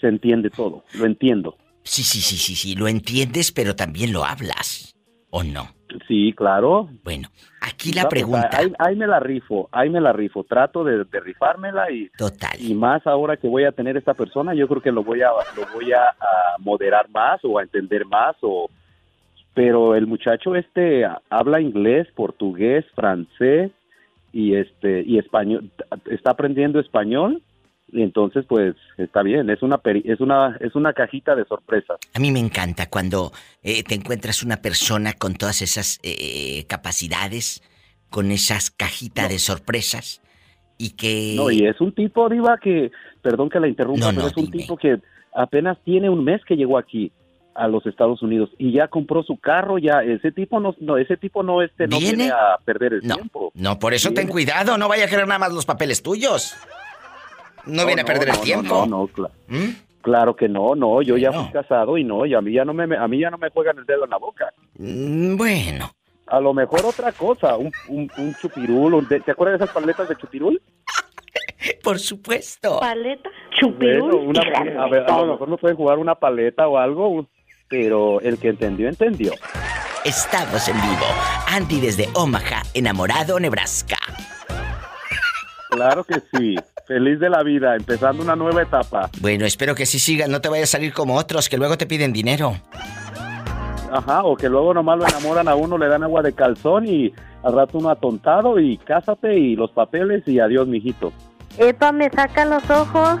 [0.00, 1.56] se entiende todo, lo entiendo.
[1.82, 4.94] Sí, sí, sí, sí, sí, lo entiendes, pero también lo hablas.
[5.30, 5.70] ¿O no?
[6.08, 6.88] Sí, claro.
[7.04, 7.28] Bueno,
[7.60, 8.50] aquí la pues, pregunta.
[8.52, 10.44] ahí, ahí me la rifo, ahí me la rifo.
[10.44, 12.50] Trato de, de rifármela y, Total.
[12.58, 15.28] y más ahora que voy a tener esta persona, yo creo que lo voy a
[15.28, 18.68] lo voy a, a moderar más o a entender más o
[19.54, 23.70] pero el muchacho este habla inglés, portugués, francés
[24.32, 25.70] y este y español
[26.10, 27.42] está aprendiendo español
[27.92, 31.98] y entonces pues está bien, es una peri- es una es una cajita de sorpresas.
[32.14, 33.32] A mí me encanta cuando
[33.62, 37.62] eh, te encuentras una persona con todas esas eh, capacidades,
[38.10, 40.20] con esas cajitas de sorpresas
[40.78, 41.34] y que...
[41.36, 42.90] No, y es un tipo, Diva, que,
[43.22, 44.98] perdón que la interrumpa, No, pero no, es un tipo que
[45.34, 47.12] apenas tiene un mes que llegó aquí
[47.54, 51.18] a los Estados Unidos y ya compró su carro, ya ese tipo no, no ese
[51.18, 52.16] tipo no este no ¿Viene?
[52.16, 53.52] viene a perder el tiempo.
[53.54, 56.56] no, por eso ten cuidado, no vaya a querer nada más los papeles tuyos.
[57.66, 58.86] No, viene a perder el tiempo.
[58.86, 58.90] ¿Mm?
[58.90, 59.30] No, no, cla-
[60.00, 62.74] claro que no, no, yo ya fui casado y no, y a mí ya no
[62.74, 64.52] me a mí ya no me juegan el dedo en la boca.
[64.78, 65.92] Mm, Bueno.
[66.28, 69.74] A lo mejor otra cosa, un, un, un chupirul, un de- ¿te acuerdas de esas
[69.74, 70.60] paletas de chupirul?
[71.82, 72.80] Por supuesto.
[72.80, 73.28] ¿Paleta?
[73.78, 74.40] Bueno, una,
[74.82, 77.26] a, ver, a lo mejor no pueden jugar una paleta o algo,
[77.68, 79.32] pero el que entendió, entendió.
[80.04, 81.06] Estamos en vivo.
[81.48, 83.98] Andy desde Omaha, enamorado, Nebraska.
[85.72, 86.54] Claro que sí.
[86.86, 89.10] Feliz de la vida, empezando una nueva etapa.
[89.20, 91.86] Bueno, espero que sí sigas, no te vayas a salir como otros que luego te
[91.86, 92.56] piden dinero.
[93.90, 97.12] Ajá, o que luego nomás lo enamoran a uno, le dan agua de calzón y
[97.42, 101.12] al rato uno atontado y cásate y los papeles y adiós, mijito.
[101.56, 103.18] Epa, me saca los ojos.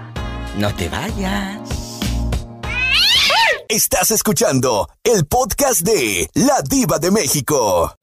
[0.58, 2.00] No te vayas.
[3.68, 7.94] Estás escuchando el podcast de La Diva de México.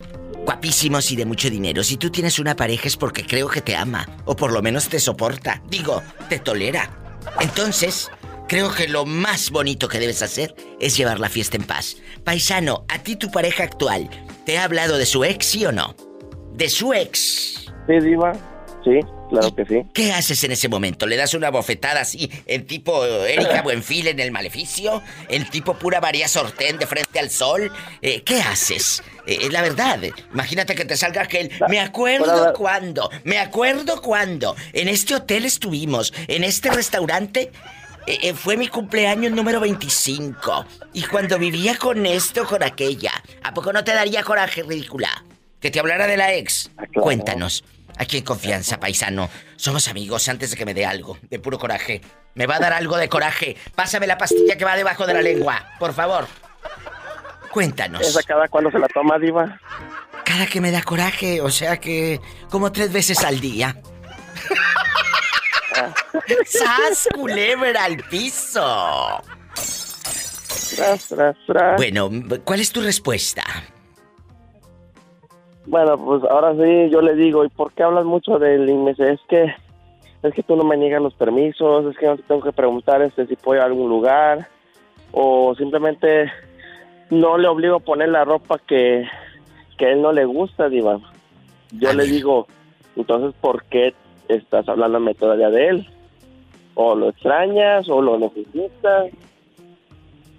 [0.50, 1.84] Guapísimos y de mucho dinero.
[1.84, 4.08] Si tú tienes una pareja es porque creo que te ama.
[4.26, 5.62] O por lo menos te soporta.
[5.70, 6.90] Digo, te tolera.
[7.40, 8.10] Entonces,
[8.48, 11.98] creo que lo más bonito que debes hacer es llevar la fiesta en paz.
[12.24, 14.10] Paisano, a ti tu pareja actual,
[14.44, 15.96] ¿te ha hablado de su ex, sí o no?
[16.54, 17.72] De su ex.
[17.86, 18.34] Sí, Diva.
[18.84, 19.86] Sí, claro que sí.
[19.94, 21.06] ¿Qué haces en ese momento?
[21.06, 25.02] ¿Le das una bofetada así en tipo Erika Buenfil en el maleficio?
[25.30, 27.72] ¿En tipo pura María Sortén de frente al sol?
[28.02, 29.02] Eh, ¿Qué haces?
[29.26, 30.00] Eh, la verdad,
[30.34, 31.52] imagínate que te salga aquel.
[31.70, 34.56] Me acuerdo cuando, me acuerdo cuando.
[34.74, 37.52] En este hotel estuvimos, en este restaurante.
[38.08, 40.66] eh, eh, fue mi cumpleaños número 25.
[40.94, 43.12] Y cuando vivía con esto, con aquella,
[43.44, 45.24] ¿a poco no te daría coraje, ridícula?
[45.60, 46.72] Que te hablara de la ex.
[46.78, 47.64] Ah, Cuéntanos.
[48.00, 49.30] Aquí en confianza, paisano.
[49.58, 52.00] Somos amigos antes de que me dé algo, de puro coraje.
[52.34, 53.58] Me va a dar algo de coraje.
[53.76, 56.26] Pásame la pastilla que va debajo de la lengua, por favor.
[57.52, 58.02] Cuéntanos.
[58.02, 59.60] ¿Esa cada cuando se la toma, Diva?
[60.24, 63.76] Cada que me da coraje, o sea que como tres veces al día.
[66.46, 69.22] ¡Sas, culebra al piso!
[70.76, 71.76] Tras, tras, tras.
[71.76, 72.10] Bueno,
[72.46, 73.44] ¿cuál es tu respuesta?
[75.70, 78.70] Bueno, pues ahora sí, yo le digo, ¿y por qué hablas mucho de él?
[78.70, 79.54] Y me dice, es que,
[80.24, 83.04] es que tú no me niegas los permisos, es que no te tengo que preguntar
[83.04, 84.48] este, si puedo ir a algún lugar,
[85.12, 86.32] o simplemente
[87.12, 89.08] no le obligo a poner la ropa que,
[89.78, 91.00] que a él no le gusta, Diva.
[91.72, 92.48] Yo le digo,
[92.96, 93.94] entonces, ¿por qué
[94.28, 95.88] estás hablándome todavía de él?
[96.74, 99.12] O lo extrañas, o lo necesitas.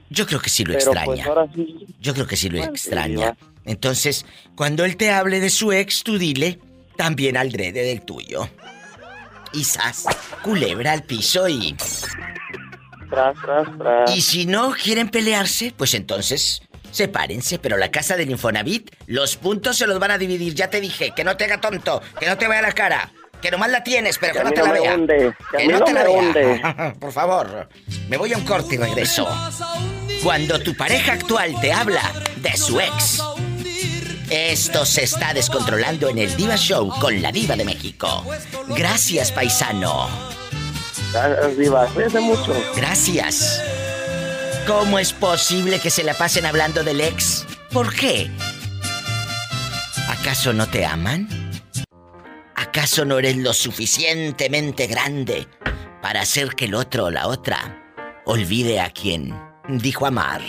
[0.08, 1.06] Yo creo que sí lo Pero, extraña.
[1.06, 1.86] pues, ahora sí.
[2.00, 3.36] Yo creo que sí lo Bueno, extraña.
[3.70, 4.26] Entonces,
[4.56, 6.58] cuando él te hable de su ex, tú dile,
[6.96, 8.48] también aldrede del tuyo.
[9.52, 10.06] Y sas,
[10.42, 11.76] culebra al piso y...
[13.08, 14.16] Tras, tras, tras.
[14.16, 17.60] Y si no quieren pelearse, pues entonces sepárense.
[17.60, 20.54] Pero la casa del Infonavit, los puntos se los van a dividir.
[20.54, 23.12] Ya te dije, que no te haga tonto, que no te vea la cara.
[23.40, 24.94] Que nomás la tienes, pero que, no te la vea.
[24.94, 26.94] hunde, que no no te la vea.
[27.00, 27.68] Por favor,
[28.08, 29.28] me voy a un corte y regreso.
[30.22, 32.02] Cuando tu pareja actual te habla
[32.36, 33.22] de su ex.
[34.30, 38.24] Esto se está descontrolando en el Diva Show con la Diva de México.
[38.68, 40.08] Gracias, paisano.
[41.12, 41.88] Gracias, Diva.
[42.20, 42.54] Mucho.
[42.76, 43.60] Gracias.
[44.68, 47.44] ¿Cómo es posible que se la pasen hablando del ex?
[47.72, 48.30] ¿Por qué?
[50.08, 51.28] ¿Acaso no te aman?
[52.54, 55.48] ¿Acaso no eres lo suficientemente grande
[56.02, 57.82] para hacer que el otro o la otra
[58.26, 59.34] olvide a quien
[59.68, 60.40] dijo amar?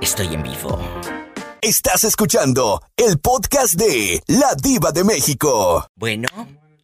[0.00, 0.80] Estoy en vivo.
[1.64, 5.86] Estás escuchando el podcast de La Diva de México.
[5.94, 6.26] Bueno,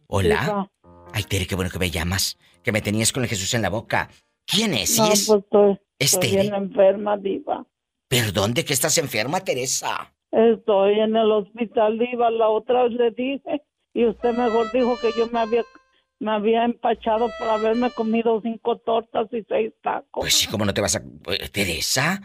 [0.07, 0.69] hola.
[1.11, 2.37] Ay, Tere, qué bueno que me llamas.
[2.63, 4.09] Que me tenías con el Jesús en la boca.
[4.45, 4.95] ¿Quién es?
[4.95, 5.27] ¿Sí No, es?
[5.27, 6.41] pues estoy, ¿Es estoy Tere?
[6.43, 7.65] bien enferma, diva.
[8.07, 10.13] Perdón, ¿de que estás enferma, Teresa?
[10.31, 12.31] Estoy en el hospital, diva.
[12.31, 13.61] La otra vez le dije
[13.93, 15.65] y usted mejor dijo que yo me había
[16.21, 20.21] me había empachado por haberme comido cinco tortas y seis tacos.
[20.21, 21.01] Pues sí, ¿cómo no te vas a...
[21.31, 22.21] eh, Teresa,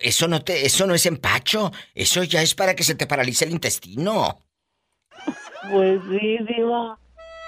[0.00, 0.66] eso no te...
[0.66, 1.70] Eso no es empacho.
[1.94, 4.38] Eso ya es para que se te paralice el intestino.
[5.70, 6.98] Pues sí, diva.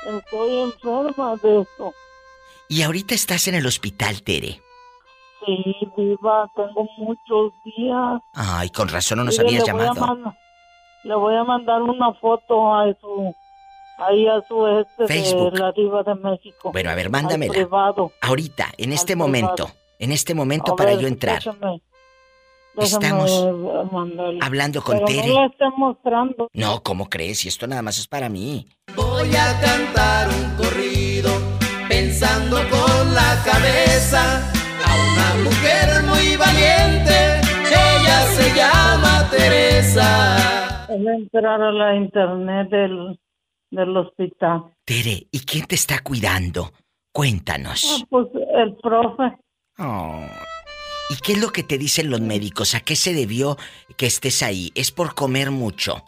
[0.06, 1.94] Estoy enferma de eso.
[2.68, 4.60] Y ahorita estás en el hospital, Tere.
[5.44, 6.50] Sí, diva.
[6.56, 8.20] Tengo muchos días.
[8.34, 10.34] Ay, con razón no nos habías le llamado.
[11.04, 13.34] le voy a mandar una foto a su...
[13.98, 15.52] Ahí a su este Facebook.
[15.52, 16.72] de la diva de México.
[16.72, 17.52] Bueno, a ver, mándamela.
[17.52, 18.10] privado.
[18.22, 19.70] Ahorita, en este momento.
[19.98, 21.36] En este momento A para ver, yo entrar.
[21.44, 21.82] déjame
[22.82, 24.38] Estamos mandarle.
[24.42, 25.28] hablando con Pero Tere.
[25.28, 26.48] No mostrando.
[26.82, 27.44] ¿cómo crees?
[27.44, 28.66] Y esto nada más es para mí.
[28.96, 31.30] Voy a cantar un corrido
[31.88, 34.50] pensando con la cabeza
[34.84, 37.40] a una mujer muy valiente.
[37.68, 40.86] Ella se llama Teresa.
[40.88, 43.20] Voy a entrar a la internet del,
[43.70, 44.64] del hospital.
[44.84, 46.70] Tere, ¿y quién te está cuidando?
[47.12, 48.00] Cuéntanos.
[48.02, 49.36] Ah, pues el profe.
[49.78, 50.26] Oh.
[51.10, 52.74] ¿Y qué es lo que te dicen los médicos?
[52.74, 53.56] ¿A qué se debió
[53.96, 54.70] que estés ahí?
[54.74, 56.04] ¿Es por comer mucho?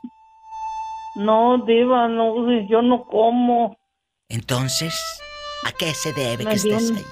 [1.16, 2.34] No, diva, no,
[2.68, 3.76] yo no como.
[4.28, 4.94] Entonces,
[5.64, 7.04] ¿a qué se debe Me que estés ahí?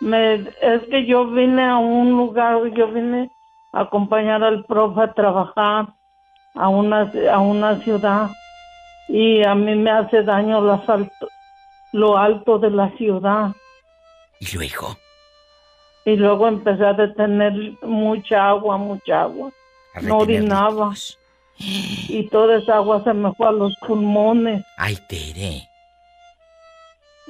[0.00, 3.30] Me, es que yo vine a un lugar, yo vine
[3.72, 5.86] a acompañar al profe a trabajar
[6.54, 8.30] a una, a una ciudad
[9.08, 11.28] y a mí me hace daño las alto-
[11.92, 13.52] lo alto de la ciudad.
[14.40, 14.96] ¿Y luego?
[16.04, 17.52] Y luego empecé a detener
[17.82, 19.50] mucha agua, mucha agua.
[19.94, 20.92] A No orinaba.
[21.58, 24.64] Y toda esa agua se me fue a los pulmones.
[24.76, 25.68] Ay, Tere.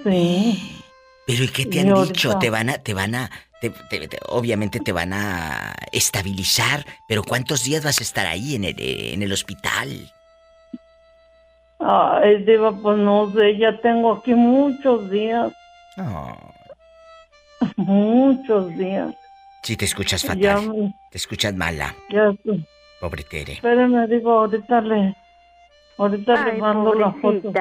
[0.02, 0.82] Sí.
[1.26, 2.38] ¿Pero y qué te Y han ahorita- dicho?
[2.38, 3.30] Te van a, te van a,
[3.60, 8.54] te- te- te- obviamente te van a estabilizar, pero ¿cuántos días vas a estar ahí
[8.54, 10.10] en el, en el hospital?
[11.78, 15.52] Ay, Diva, pues no sé, ya tengo aquí muchos días.
[17.76, 19.14] Muchos días.
[19.62, 20.60] Si te escuchas fatal, Ya,
[21.10, 22.64] te escuchas mala, ya, sé.
[23.00, 23.54] pobre Tere.
[23.54, 25.14] espérame, digo, ahorita le,
[25.98, 27.52] ahorita le mando la foto.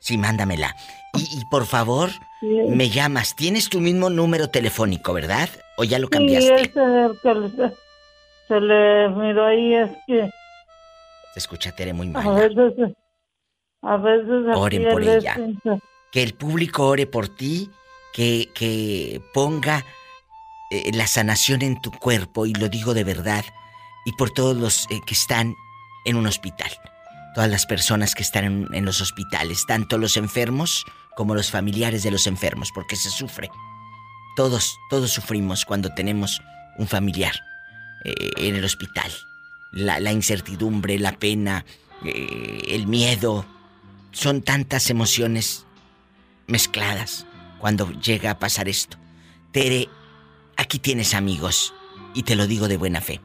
[0.00, 0.74] Sí, mándamela.
[1.14, 2.10] Y, y por favor,
[2.40, 2.46] Sí.
[2.68, 3.34] me llamas.
[3.36, 5.48] Tienes tu mismo número telefónico, ¿verdad?
[5.78, 6.54] ¿O ya lo Sí, cambiaste?
[6.62, 7.72] ese el que le-
[8.48, 10.30] se le miró ahí es que
[11.32, 12.54] Se escucha Tere muy a mal.
[12.54, 12.94] veces,
[13.82, 15.34] a veces Oren por el ella.
[15.38, 15.80] este-
[16.12, 17.70] Que el público ore por ti,
[18.16, 19.84] que, ponga
[20.70, 23.44] eh, la sanación en tu cuerpo, y lo digo de verdad,
[24.04, 25.54] y por todos los eh, que están
[26.04, 26.70] en un hospital.
[27.34, 32.10] Todas las personas que están en, los hospitales, tanto los enfermos como los familiares de
[32.10, 33.50] los enfermos, porque se sufre.
[34.34, 36.40] Todos, todos sufrimos cuando tenemos
[36.78, 37.34] un familiar
[38.04, 39.12] eh, en el hospital.
[39.72, 41.66] La, incertidumbre, la pena,
[42.02, 43.44] el miedo.
[44.12, 45.66] Son tantas emociones
[46.46, 47.26] mezcladas
[47.58, 48.96] cuando llega a pasar esto.
[49.52, 49.88] Tere,
[50.56, 51.74] aquí tienes amigos
[52.14, 53.20] y te lo digo de buena fe.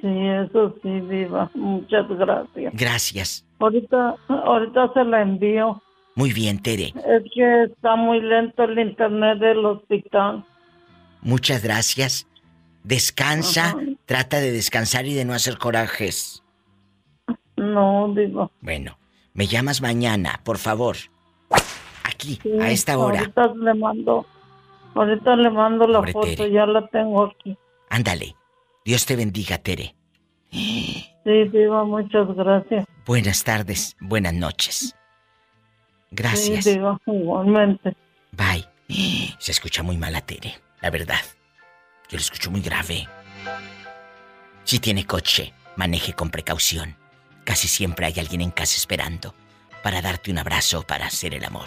[0.00, 1.50] Sí, eso sí, Diva.
[1.54, 2.72] Muchas gracias.
[2.74, 3.44] Gracias.
[3.58, 5.82] Ahorita, ahorita se la envío.
[6.14, 6.88] Muy bien, Tere.
[6.94, 10.44] Es que está muy lento el internet del hospital.
[11.22, 12.26] Muchas gracias.
[12.82, 13.78] Descansa, Ajá.
[14.04, 16.42] trata de descansar y de no hacer corajes.
[17.56, 18.50] No, Diva.
[18.60, 18.98] Bueno,
[19.32, 20.96] me llamas mañana, por favor.
[22.24, 23.20] Aquí, Sí, a esta hora.
[23.20, 24.26] Ahorita le mando,
[24.94, 26.52] ahorita le mando la Pobre foto, Tere.
[26.52, 27.56] ya la tengo aquí.
[27.90, 28.34] Ándale.
[28.84, 29.94] Dios te bendiga, Tere.
[30.50, 32.86] Sí, Diva, muchas gracias.
[33.06, 34.94] Buenas tardes, buenas noches.
[36.10, 36.64] Gracias.
[36.64, 37.96] Sí, Diva, igualmente.
[38.32, 38.66] Bye.
[39.38, 41.20] Se escucha muy mal a Tere, la verdad.
[42.08, 43.08] Yo lo escucho muy grave.
[44.64, 46.96] Si tiene coche, maneje con precaución.
[47.44, 49.34] Casi siempre hay alguien en casa esperando
[49.82, 51.66] para darte un abrazo para hacer el amor.